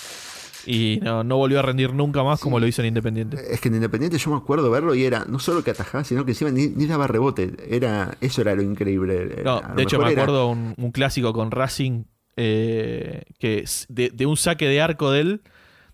[0.66, 3.38] y no, no volvió a rendir nunca más como lo hizo en Independiente.
[3.54, 6.24] Es que en Independiente yo me acuerdo verlo y era no solo que atajaba, sino
[6.26, 7.54] que encima ni, ni daba rebote.
[7.70, 9.42] Era, eso era lo increíble.
[9.44, 12.04] No, lo de hecho me era- acuerdo un, un clásico con Racing
[12.38, 15.42] eh, que de, de un saque de arco de él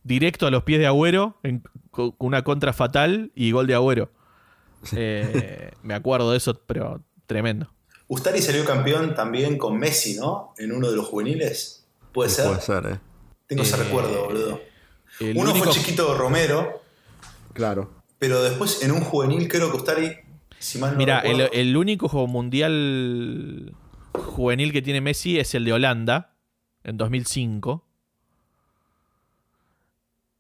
[0.04, 3.74] directo a los pies de Agüero en- con con una contra fatal y gol de
[3.76, 4.12] Agüero.
[4.96, 7.68] Eh, me acuerdo de eso, pero tremendo.
[8.08, 10.54] Ustari salió campeón también con Messi, ¿no?
[10.58, 11.86] En uno de los juveniles.
[12.12, 12.46] ¿Puede ser?
[12.48, 13.00] Puede ser, eh.
[13.50, 14.62] Tengo ese Eh, recuerdo, boludo.
[15.20, 16.82] Uno único- fue Chiquito Romero,
[17.54, 17.92] Claro.
[18.20, 20.16] pero después en un juvenil creo que Ustari,
[20.60, 23.76] si mal no Mira, el, único juego mundial
[24.14, 26.36] juvenil que tiene Messi es el de Holanda,
[26.86, 27.86] en 2005.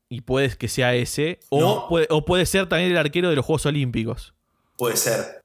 [0.07, 1.39] Y puede que sea ese.
[1.49, 1.85] O, No.
[1.89, 4.33] puede, o puede ser también el arquero de los Juegos Olímpicos.
[4.77, 5.41] puede ser.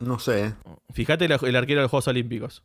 [0.00, 0.46] No sé.
[0.46, 0.54] eh.
[0.92, 2.64] Fíjate el, el arquero de los Juegos Olímpicos.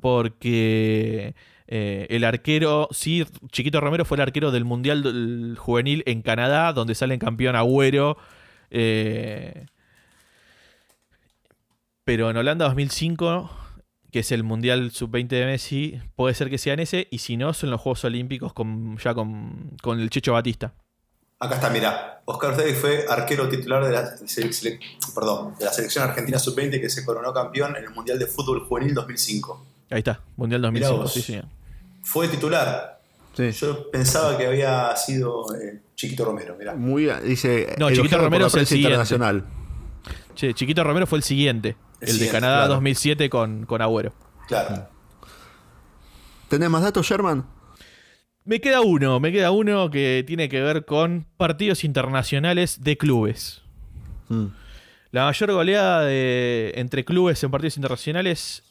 [0.00, 1.34] Porque
[1.68, 6.72] eh, el arquero, sí, Chiquito Romero fue el arquero del Mundial del Juvenil en Canadá,
[6.72, 8.16] donde salen campeón Agüero.
[8.70, 9.66] eh,
[12.04, 13.50] pero en Holanda 2005,
[14.12, 17.08] que es el Mundial Sub-20 de Messi, puede ser que sea en ese.
[17.10, 20.72] Y si no, son los Juegos Olímpicos con, ya con, con el Checho Batista.
[21.40, 22.22] Acá está, mirá.
[22.24, 24.80] Oscar Ustari fue arquero titular de la, sele- sele-
[25.14, 28.60] perdón, de la selección argentina sub-20 que se coronó campeón en el Mundial de Fútbol
[28.66, 29.66] Juvenil 2005.
[29.90, 31.02] Ahí está, Mundial Mirá 2005.
[31.02, 31.12] vos.
[31.12, 31.44] Sí, señor.
[32.06, 33.00] Fue titular.
[33.36, 33.50] Sí.
[33.50, 36.74] Yo pensaba que había sido eh, Chiquito Romero, mirá.
[36.76, 37.74] Muy, dice.
[37.78, 38.92] No, Chiquito Romero es el siguiente.
[38.92, 39.44] internacional.
[40.36, 41.76] Che, Chiquito Romero fue el siguiente.
[42.00, 42.74] El El, de Canadá claro.
[42.74, 44.12] 2007 con, con Agüero.
[44.46, 44.88] Claro.
[46.48, 47.44] ¿Tenés más datos, Sherman?
[48.44, 53.62] Me queda uno, me queda uno que tiene que ver con partidos internacionales de clubes.
[54.28, 54.46] Mm.
[55.10, 58.62] La mayor goleada de, entre clubes en partidos internacionales.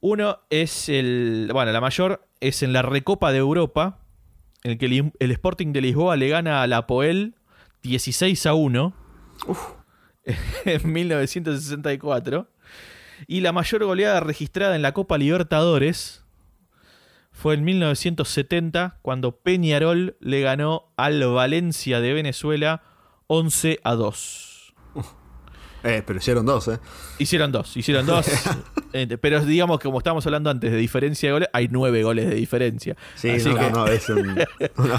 [0.00, 1.50] Uno es el.
[1.52, 4.00] Bueno, la mayor es en la Recopa de Europa.
[4.64, 7.34] En el que el, el Sporting de Lisboa le gana a la Poel
[7.82, 8.94] 16 a 1.
[10.66, 12.50] En 1964.
[13.26, 16.22] Y la mayor goleada registrada en la Copa Libertadores
[17.32, 22.82] fue en 1970 cuando Peñarol le ganó al Valencia de Venezuela
[23.28, 24.47] 11 a 2.
[25.84, 26.78] Eh, pero hicieron dos, ¿eh?
[27.18, 28.26] Hicieron dos, hicieron dos.
[28.94, 32.26] Eh, pero digamos que como estábamos hablando antes de diferencia de goles, hay nueve goles
[32.26, 32.96] de diferencia.
[33.16, 34.20] Sí, Así no, que no, es un,
[34.76, 34.98] una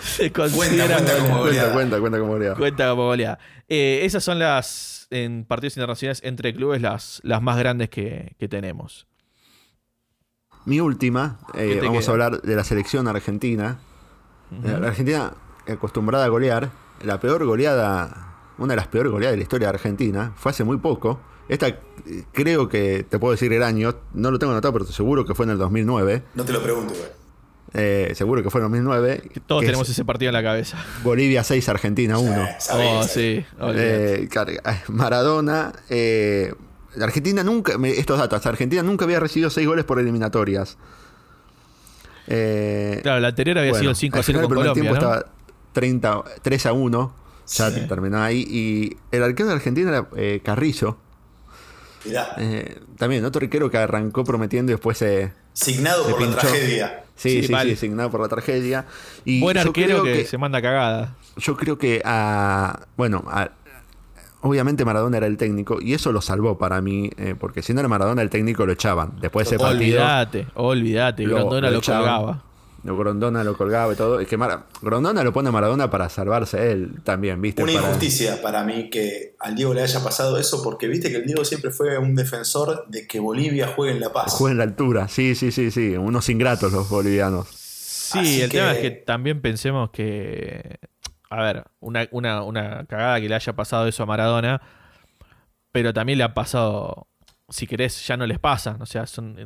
[0.00, 1.72] se Cuenta, considera cuenta como Cuenta, goleada.
[1.72, 2.56] cuenta, cuenta como goleada.
[2.56, 3.38] Cuenta como goleada.
[3.68, 8.48] Eh, esas son las, en partidos internacionales entre clubes, las, las más grandes que, que
[8.48, 9.06] tenemos.
[10.66, 12.10] mi última, eh, ¿Qué te vamos queda?
[12.10, 13.78] a hablar de la selección argentina.
[14.62, 15.32] Eh, La Argentina
[15.66, 16.70] acostumbrada a golear,
[17.02, 18.29] la peor goleada,
[18.60, 21.20] una de las peores goleadas de la historia de Argentina, fue hace muy poco.
[21.48, 21.78] Esta eh,
[22.32, 25.46] creo que te puedo decir el año, no lo tengo anotado, pero seguro que fue
[25.46, 26.22] en el 2009.
[26.36, 27.20] No te lo pregunto, güey.
[27.72, 29.30] Eh, seguro que fue en el 2009.
[29.46, 30.76] Todos tenemos es ese partido en la cabeza.
[31.02, 32.32] Bolivia 6, Argentina 1.
[32.44, 33.10] Eh, sabés, Oh, sabés.
[33.12, 33.44] sí.
[33.60, 34.28] Eh,
[34.88, 35.72] Maradona.
[35.88, 36.52] eh,
[37.00, 37.74] Argentina nunca.
[37.84, 38.44] Estos datos.
[38.46, 40.78] Argentina nunca había recibido 6 goles por eliminatorias.
[42.26, 44.90] Eh, Claro, la anterior había bueno, sido 5 a al 0 final con Colombia, tiempo
[45.00, 45.14] ¿no?
[45.14, 45.32] estaba
[45.72, 47.14] 30, 3 a 1.
[47.52, 47.80] Ya Sí.
[47.88, 48.44] terminó ahí.
[48.48, 50.96] Y el arquero de Argentina era eh, Carrillo.
[52.04, 55.32] Mirá, Eh, también otro arquero que arrancó prometiendo y después se.
[55.52, 57.04] signado se por la tragedia.
[57.16, 58.86] Sí, Sí, sí, asignado por la tragedia.
[59.26, 61.16] Y Buen yo arquero creo que, se manda cagada.
[61.36, 62.86] yo creo que a.
[62.96, 63.50] Bueno, a-
[64.40, 67.80] obviamente Maradona era el técnico y eso lo salvó para mí, eh, porque si no
[67.80, 69.18] era Maradona el técnico lo echaban.
[69.20, 70.00] Después de ese partido.
[70.00, 71.24] Olvídate, olvídate.
[71.24, 72.44] lo- Grondona lo lo, colgaba.
[72.82, 74.20] Lo Grondona lo colgaba y todo.
[74.20, 77.62] Es que Mara- Grondona lo pone a Maradona para salvarse él también, ¿viste?
[77.62, 81.18] Una Para- injusticia para mí que al Diego le haya pasado eso, porque viste que
[81.18, 84.32] el Diego siempre fue un defensor de que Bolivia juegue en La Paz.
[84.32, 85.96] Juega en la altura, sí, sí, sí, sí.
[85.96, 87.48] Unos ingratos los bolivianos.
[87.48, 90.78] Sí, Así el que- tema es que también pensemos que.
[91.28, 94.60] A ver, una, una, una cagada que le haya pasado eso a Maradona,
[95.72, 97.06] pero también le ha pasado.
[97.48, 98.76] Si querés, ya no les pasa.
[98.80, 99.36] O sea, son.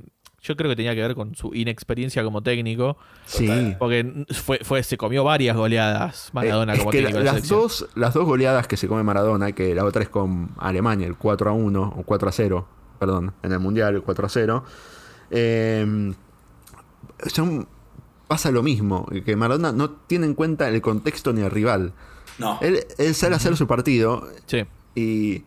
[0.45, 3.75] Yo creo que tenía que ver con su inexperiencia como técnico, Sí.
[3.79, 7.33] Porque fue, fue, se comió varias goleadas Maradona Eh, es como que técnico de la
[7.33, 11.07] las, dos, las dos goleadas que se come Maradona, que la otra es con Alemania,
[11.07, 12.69] el 4 a 1, o 4 a 0,
[13.01, 14.65] perdón, en el Mundial, el 4 a 0,
[15.31, 16.13] eh,
[17.27, 17.67] son,
[18.29, 21.93] pasa lo mismo, que Maradona no tiene en cuenta el contexto ni el rival.
[22.39, 22.59] No.
[22.61, 24.65] Él, él sale a hacer su partido Sí.
[24.95, 25.45] y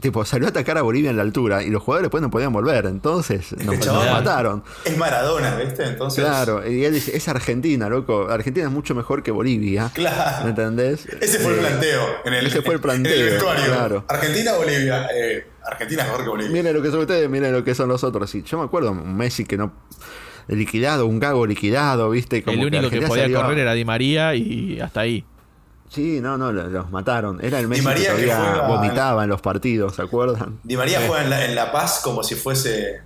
[0.00, 2.52] tipo salió a atacar a Bolivia en la altura y los jugadores después no podían
[2.52, 4.62] volver, entonces nos, Este mataron.
[4.84, 5.84] Es Maradona, ¿viste?
[5.84, 6.24] Entonces.
[6.24, 8.28] Claro, y él dice, es Argentina, loco.
[8.28, 9.90] Argentina es mucho mejor que Bolivia.
[9.94, 10.44] Claro.
[10.44, 11.06] ¿Me entendés?
[11.20, 12.02] Ese fue el Eh, planteo.
[12.24, 13.64] En el, ese fue el planteo, en el vestuario.
[13.66, 14.04] claro.
[14.08, 15.08] Argentina o Bolivia.
[15.14, 16.52] Eh, Argentina es mejor que Bolivia.
[16.52, 18.34] Miren lo que son ustedes, miren lo que son los otros.
[18.34, 19.72] Y yo me acuerdo, un Messi que no.
[20.48, 22.44] Liquidado, un gago liquidado, ¿viste?
[22.44, 25.24] Como el único que podía salió correr era Di María y hasta ahí.
[25.88, 27.38] Sí, no, no, los, mataron.
[27.44, 30.58] Era el Messi María que que todavía juega- vomitaba en los partidos, ¿se acuerdan?
[30.64, 31.04] Di María Sí.
[31.08, 33.00] juega en la, en La Paz como si fuese eh,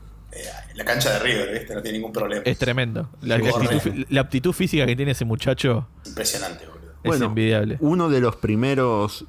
[0.70, 1.74] en la cancha de River, ¿viste?
[1.74, 2.42] No tiene ningún problema.
[2.44, 3.08] Es tremendo.
[3.22, 4.04] La, Sí, actitud, correcto.
[4.08, 7.14] la aptitud física que tiene ese muchacho Impresionante, boludo.
[7.16, 7.76] es envidiable.
[7.80, 9.24] Uno de los primeros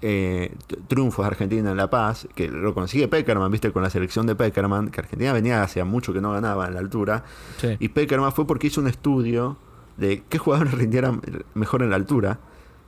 [0.00, 0.54] eh,
[0.86, 4.36] triunfos de Argentina en La Paz, que lo consigue Peckerman, viste, con la selección de
[4.36, 7.24] Peckerman, que Argentina venía hacia mucho que no ganaba en la altura.
[7.60, 7.76] Sí.
[7.80, 9.56] Y Peckerman fue porque hizo un estudio
[9.96, 11.20] de qué jugadores rindieran
[11.54, 12.38] mejor en la altura.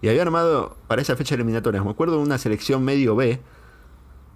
[0.03, 1.83] Y había armado para esa fecha eliminatoria.
[1.83, 3.39] Me acuerdo de una selección medio B,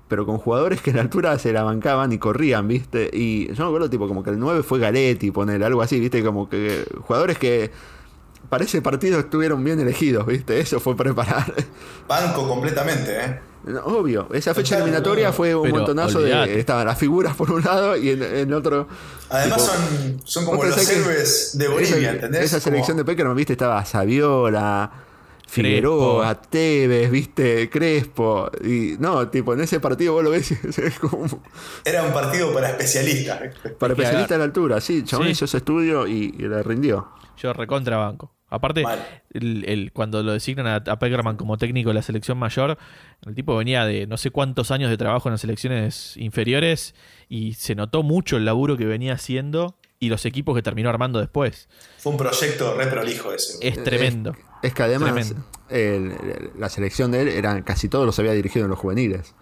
[0.09, 3.09] pero con jugadores que en la altura se la bancaban y corrían, ¿viste?
[3.13, 6.23] Y yo me acuerdo, tipo, como que el 9 fue Galetti, poner algo así, ¿viste?
[6.23, 7.71] Como que jugadores que
[8.51, 10.61] para ese partido estuvieron bien elegidos, ¿viste?
[10.61, 11.55] Eso fue preparar.
[12.09, 13.41] Banco completamente, ¿eh?
[13.87, 16.51] Obvio, esa fecha eliminatoria fue un Pero montonazo olvidate.
[16.51, 16.61] de.
[16.61, 18.87] Estaban las figuras por un lado y en, en otro.
[19.31, 22.43] Además tipo, son, son como los héroes de Bolivia, esa, ¿entendés?
[22.43, 24.93] Esa selección de Como- Peckerman, viste, estaba Saviola,
[25.47, 28.51] Figueroa, Tevez, viste, Crespo.
[28.65, 31.27] Y no, tipo, en ese partido vos lo ves y es como.
[31.85, 33.39] Era un partido para especialistas.
[33.39, 34.35] Para Es que, a especialista ver.
[34.35, 35.33] a la altura, sí, chabón Sí.
[35.33, 37.09] hizo ese estudio y, y le rindió.
[37.37, 38.33] Yo recontra banco.
[38.49, 38.85] Aparte,
[39.33, 42.79] el, el- cuando lo designan a, a Peckerman como técnico de la selección mayor,
[43.27, 46.95] el tipo venía de no sé cuántos años de trabajo en las selecciones inferiores
[47.29, 51.19] y se notó mucho el laburo que venía haciendo y los equipos que terminó armando
[51.19, 51.69] después.
[51.99, 53.67] Fue un proyecto re prolijo ese.
[53.67, 54.31] Es tremendo.
[54.33, 54.39] Es
[54.73, 55.45] que además Tremendo.
[55.69, 59.35] el- el- la selección de él eran casi todos los había dirigido en los juveniles.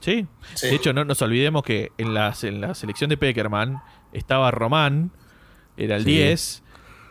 [0.00, 0.26] Sí.
[0.54, 0.66] Sí.
[0.68, 3.80] De hecho, no nos olvidemos que en la, en la selección de Peckerman
[4.12, 5.10] estaba Román,
[5.78, 6.10] era el Sí.
[6.10, 6.62] 10,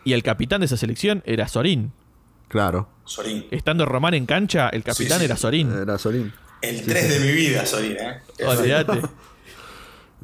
[0.04, 1.92] y el capitán de esa selección era Sorín.
[2.48, 2.88] Claro.
[3.04, 3.46] Sorín.
[3.50, 5.24] Estando Román en cancha, el capitán sí.
[5.24, 5.72] era Sorín.
[5.72, 6.32] Era Solín.
[6.62, 8.18] El 3 de mi vida, Sorín, ¿eh?
[8.38, 9.00] Es Olvídate.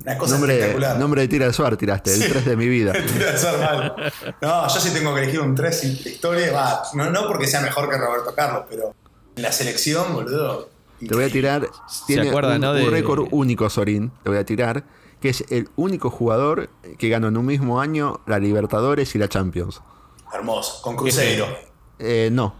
[0.04, 0.98] Una cosa Nombre, espectacular.
[0.98, 2.28] nombre de tira de Suar tiraste, el Sí.
[2.30, 2.92] 3 de mi vida.
[3.12, 3.94] Tira de ser malo.
[4.40, 6.52] No, yo sí tengo que elegir un 3 en la historia.
[6.52, 8.94] Va, no, no porque sea mejor que Roberto Carlos, pero
[9.36, 10.70] en la selección, boludo.
[11.06, 11.68] Te voy a tirar.
[12.06, 12.70] Tiene un, no?
[12.72, 14.10] un de- récord único, Sorín.
[14.22, 14.84] Te voy a tirar.
[15.20, 16.68] Que es el único jugador
[16.98, 19.80] que ganó en un mismo año la Libertadores y la Champions.
[20.34, 20.80] Hermoso.
[20.82, 21.46] Con Cruzeiro.
[21.98, 22.54] Eh, no.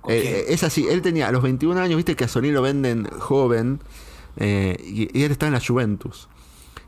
[0.00, 0.88] ¿Con Eh, eh, es así.
[0.88, 3.80] Él tenía a los 21 años, viste que a Sorín lo venden joven.
[4.36, 6.28] eh, y, y él está en la Juventus.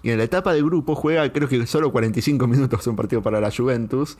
[0.05, 3.40] Y en la etapa de grupo juega, creo que solo 45 minutos un partido para
[3.40, 4.16] la Juventus.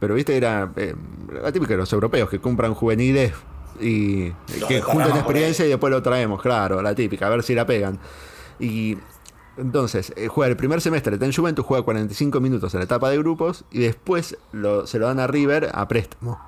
[0.00, 0.94] Pero viste, era eh,
[1.42, 3.32] la típica de los europeos que compran juveniles
[3.80, 4.30] y
[4.68, 7.98] que juntan experiencia y después lo traemos, claro, la típica, a ver si la pegan.
[8.58, 8.98] Y
[9.56, 13.08] Entonces, eh, juega el primer semestre está en Juventus, juega 45 minutos en la etapa
[13.10, 16.40] de grupos y después lo- se lo dan a River a préstamo.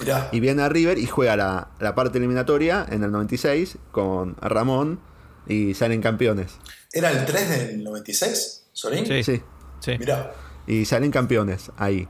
[0.00, 4.34] Mirá, Y viene a River y juega la, la parte eliminatoria en el 96 con
[4.40, 4.98] Ramón
[5.46, 6.56] y salen campeones.
[6.92, 9.04] ¿era el 3 del 96, Sorín?
[9.06, 9.22] Sí.
[9.24, 9.42] Sí,
[9.80, 9.98] Sí.
[9.98, 10.32] Mirá,
[10.66, 12.08] y salen campeones ahí.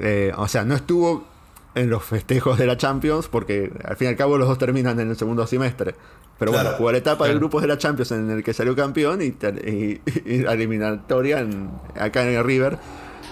[0.00, 1.26] Eh, o sea, no estuvo
[1.74, 4.98] en los festejos de la Champions porque al fin y al cabo los dos terminan
[5.00, 5.94] en el segundo semestre.
[6.38, 8.74] Pero Claro, bueno, jugó la etapa de grupos de la Champions en el que salió
[8.74, 10.00] campeón y, y-
[10.46, 12.78] eliminatoria en- acá en el River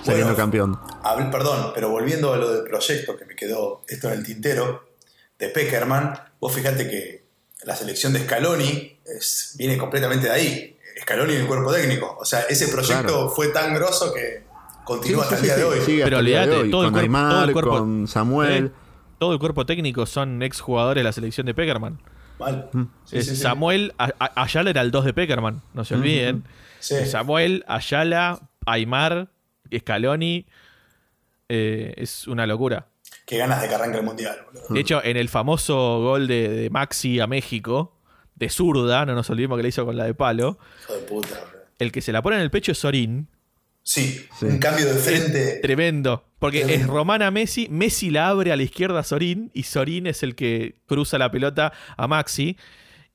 [0.05, 0.37] saliendo Bueno.
[0.37, 0.77] campeón.
[1.03, 4.85] Habl- perdón, pero volviendo a lo del proyecto que me quedó esto en el tintero,
[5.39, 7.28] de Peckerman, vos fijate que
[7.65, 10.79] la selección de Scaloni es- viene completamente de ahí.
[11.03, 12.17] Scaloni en el cuerpo técnico.
[12.21, 13.31] O sea, ese proyecto Claro.
[13.31, 14.45] fue tan grosso que
[14.85, 15.79] continúa Sí, hasta sí, el día sí, de hoy.
[16.05, 18.67] Pero hasta el día de olvídate, todo el con cuerpo- todo el cuerpo- con Samuel.
[18.67, 18.71] ¿Eh?
[19.19, 22.01] Todo el cuerpo técnico son ex jugadores de la selección de Peckerman.
[22.39, 22.71] Mal.
[22.73, 22.83] Mm.
[23.05, 23.37] Sí, sí, sí.
[23.37, 26.45] Samuel A- A- Ayala era el 2 de Peckerman, no se olviden.
[26.79, 27.05] Sí.
[27.07, 29.29] Samuel, Ayala, Aymar,
[29.77, 30.47] Scaloni.
[31.49, 32.87] eh, es una locura.
[33.29, 34.39] Qué ganas de que arranque el mundial.
[34.47, 34.67] boludo.
[34.71, 37.95] De hecho, en el famoso gol de, de Maxi a México,
[38.35, 41.41] de zurda, no nos olvidemos que le hizo con la de palo, Hijo de puta.
[41.79, 43.29] el que se la pone en el pecho es Sorín.
[43.83, 44.47] Sí, Sí.
[44.47, 45.61] un cambio de frente.
[45.63, 46.25] Tremendo.
[46.39, 46.85] Porque Tremendo.
[46.85, 50.35] es Romana Messi, Messi la abre a la izquierda a Sorín y Sorín es el
[50.35, 52.57] que cruza la pelota a Maxi.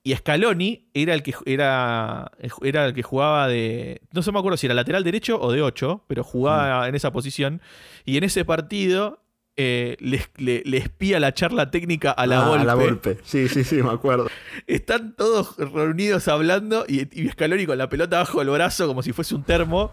[0.06, 2.30] Y Scaloni era el que era,
[2.62, 4.02] era el que jugaba de.
[4.12, 7.12] No sé me acuerdo si era lateral derecho o de 8, pero jugaba en esa
[7.14, 7.62] posición.
[8.04, 9.23] Y en ese partido
[9.56, 12.62] eh, le, le- le espía la charla técnica a la Ah, Volpe.
[12.62, 13.18] a la Volpe.
[13.24, 14.28] Sí, sí, sí, me acuerdo.
[14.68, 19.12] Están todos reunidos hablando y, y Scaloni con la pelota bajo el brazo como si
[19.14, 19.92] fuese un termo.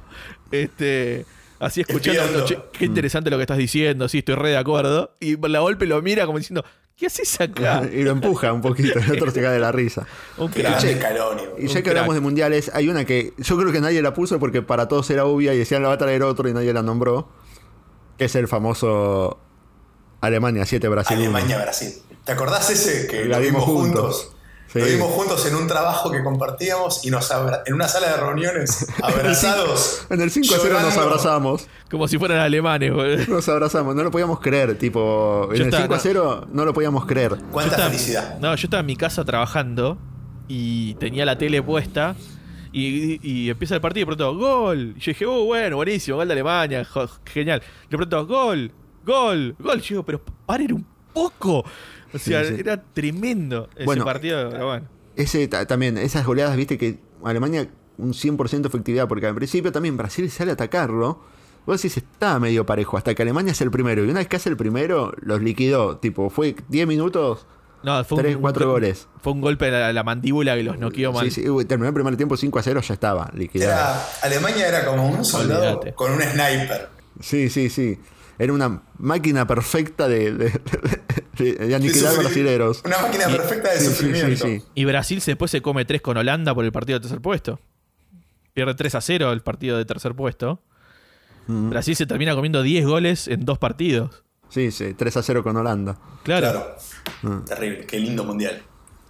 [0.51, 1.27] Este,
[1.59, 2.23] así escuchando.
[2.23, 2.47] Espiando.
[2.47, 5.17] "Che, qué interesante lo que estás diciendo, sí, estoy re de acuerdo.
[5.21, 6.65] Y la golpe lo mira como diciendo,
[6.97, 7.83] ¿qué haces acá?
[7.93, 10.07] y lo empuja un poquito, el otro se cae de la risa.
[10.39, 10.81] Un crack.
[10.83, 11.57] boludo.
[11.59, 14.15] Y ya Un que hablamos de mundiales, hay una que yo creo que nadie la
[14.15, 16.73] puso porque para todos era obvia y decían la va a traer otro y nadie
[16.73, 17.29] la nombró.
[18.17, 19.41] Que es el famoso
[20.21, 21.25] Alemania 7 Brasil 1.
[21.37, 21.95] Alemania-Brasil.
[22.25, 24.17] ¿Te acordás ese que La lo vimos vimos juntos?
[24.23, 24.37] juntos.
[24.73, 28.17] Lo vimos juntos en un trabajo que compartíamos y nos abra- en una sala de
[28.19, 30.07] reuniones, abrazados.
[30.11, 31.67] En el 5 a 0 nos abrazamos.
[31.91, 33.27] Como si fueran alemanes, boludo.
[33.27, 34.79] Nos abrazamos, no lo podíamos creer.
[34.79, 37.37] Tipo, en el estaba- 5 a 0 no lo podíamos creer.
[37.51, 38.39] Cuánta estaba- felicidad.
[38.39, 39.99] No, yo estaba en mi casa trabajando
[40.47, 42.15] y tenía la tele puesta.
[42.73, 44.95] Y, y empieza el partido y de pronto, gol.
[44.97, 47.61] Y yo dije, oh, bueno, buenísimo, gol de Alemania, jo- genial.
[47.91, 48.71] De pronto, gol,
[49.05, 49.81] gol, gol.
[49.81, 51.65] Yo digo, pero paren un poco.
[52.13, 52.61] O sea, Sí, sí.
[52.61, 54.87] era tremendo ese Bueno, partido, pero bueno.
[55.17, 59.97] Ese ta- también, esas goleadas, viste que Alemania un 100% efectividad, porque al principio también
[59.97, 61.21] Brasil sale a atacarlo.
[61.67, 64.03] Vos decís, está medio parejo, hasta que Alemania hace el primero.
[64.05, 65.99] Y una vez que hace el primero, los liquidó.
[65.99, 67.47] Tipo, fue 10 minutos,
[67.83, 69.07] No, fue 3, un, 4 un- goles.
[69.23, 71.31] Fue un golpe a la, a la mandíbula que los noqueó mal.
[71.31, 73.73] Sí, sí, uy, terminó el primer tiempo 5 a 0, ya estaba liquidado.
[73.73, 75.93] Era, Alemania era como un soldado Olvídate.
[75.93, 76.89] con un sniper.
[77.21, 77.99] Sí, sí, sí.
[78.43, 80.61] Era una máquina perfecta de, de,
[81.39, 82.83] de- de aniquilar brasileros.
[82.87, 84.47] Una máquina perfecta de Sí, sufrimiento.
[84.47, 84.67] sí, sí.
[84.75, 87.61] Y Brasil se- después se come 3 con Holanda por el partido de tercer puesto.
[88.55, 90.63] Pierde 3 a 0 el partido de tercer puesto.
[91.49, 91.69] Mm.
[91.71, 94.25] Brasil se termina comiendo 10 goles en dos partidos.
[94.49, 95.99] Sí, sí, 3 a 0 con Holanda.
[96.25, 96.51] Claro.
[96.51, 96.77] Claro.
[97.23, 97.45] Mm.
[97.45, 97.87] Terrible.
[97.87, 98.63] Qué lindo mundial.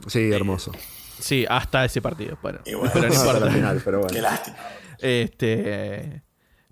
[0.09, 0.73] Sí, hermoso.
[1.21, 2.37] Sí, hasta ese partido.
[2.43, 3.47] Bueno, Y bueno, pero no Hasta importa.
[3.47, 4.13] la final, pero bueno.
[4.15, 4.57] Qué lástima.
[4.99, 6.23] Este,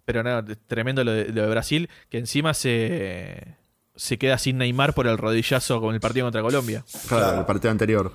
[0.08, 3.56] pero no, tremendo lo de, lo de Brasil, que encima se,
[3.94, 6.82] se queda sin Neymar por el rodillazo con el partido contra Colombia.
[7.08, 7.40] Claro, Claro.
[7.40, 8.10] el partido anterior.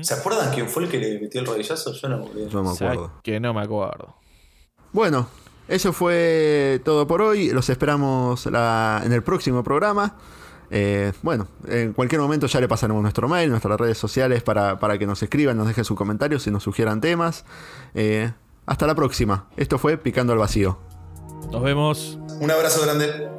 [0.00, 1.92] ¿Se acuerdan quién fue el que le metió el rodillazo?
[1.92, 3.12] Yo no, me O sea, acuerdo.
[3.22, 4.16] que no me acuerdo.
[4.90, 5.28] Bueno,
[5.68, 7.50] eso fue todo por hoy.
[7.50, 10.16] Los esperamos la- en el próximo programa.
[10.70, 14.98] Eh, bueno, en cualquier momento ya le pasaremos nuestro mail, nuestras redes sociales para, para
[14.98, 17.44] que nos escriban, nos dejen sus comentarios y nos sugieran temas.
[17.94, 18.32] Eh,
[18.64, 19.48] hasta la próxima.
[19.58, 20.78] Esto fue Picando al Vacío.
[21.50, 22.18] Nos vemos.
[22.40, 23.37] Un abrazo grande.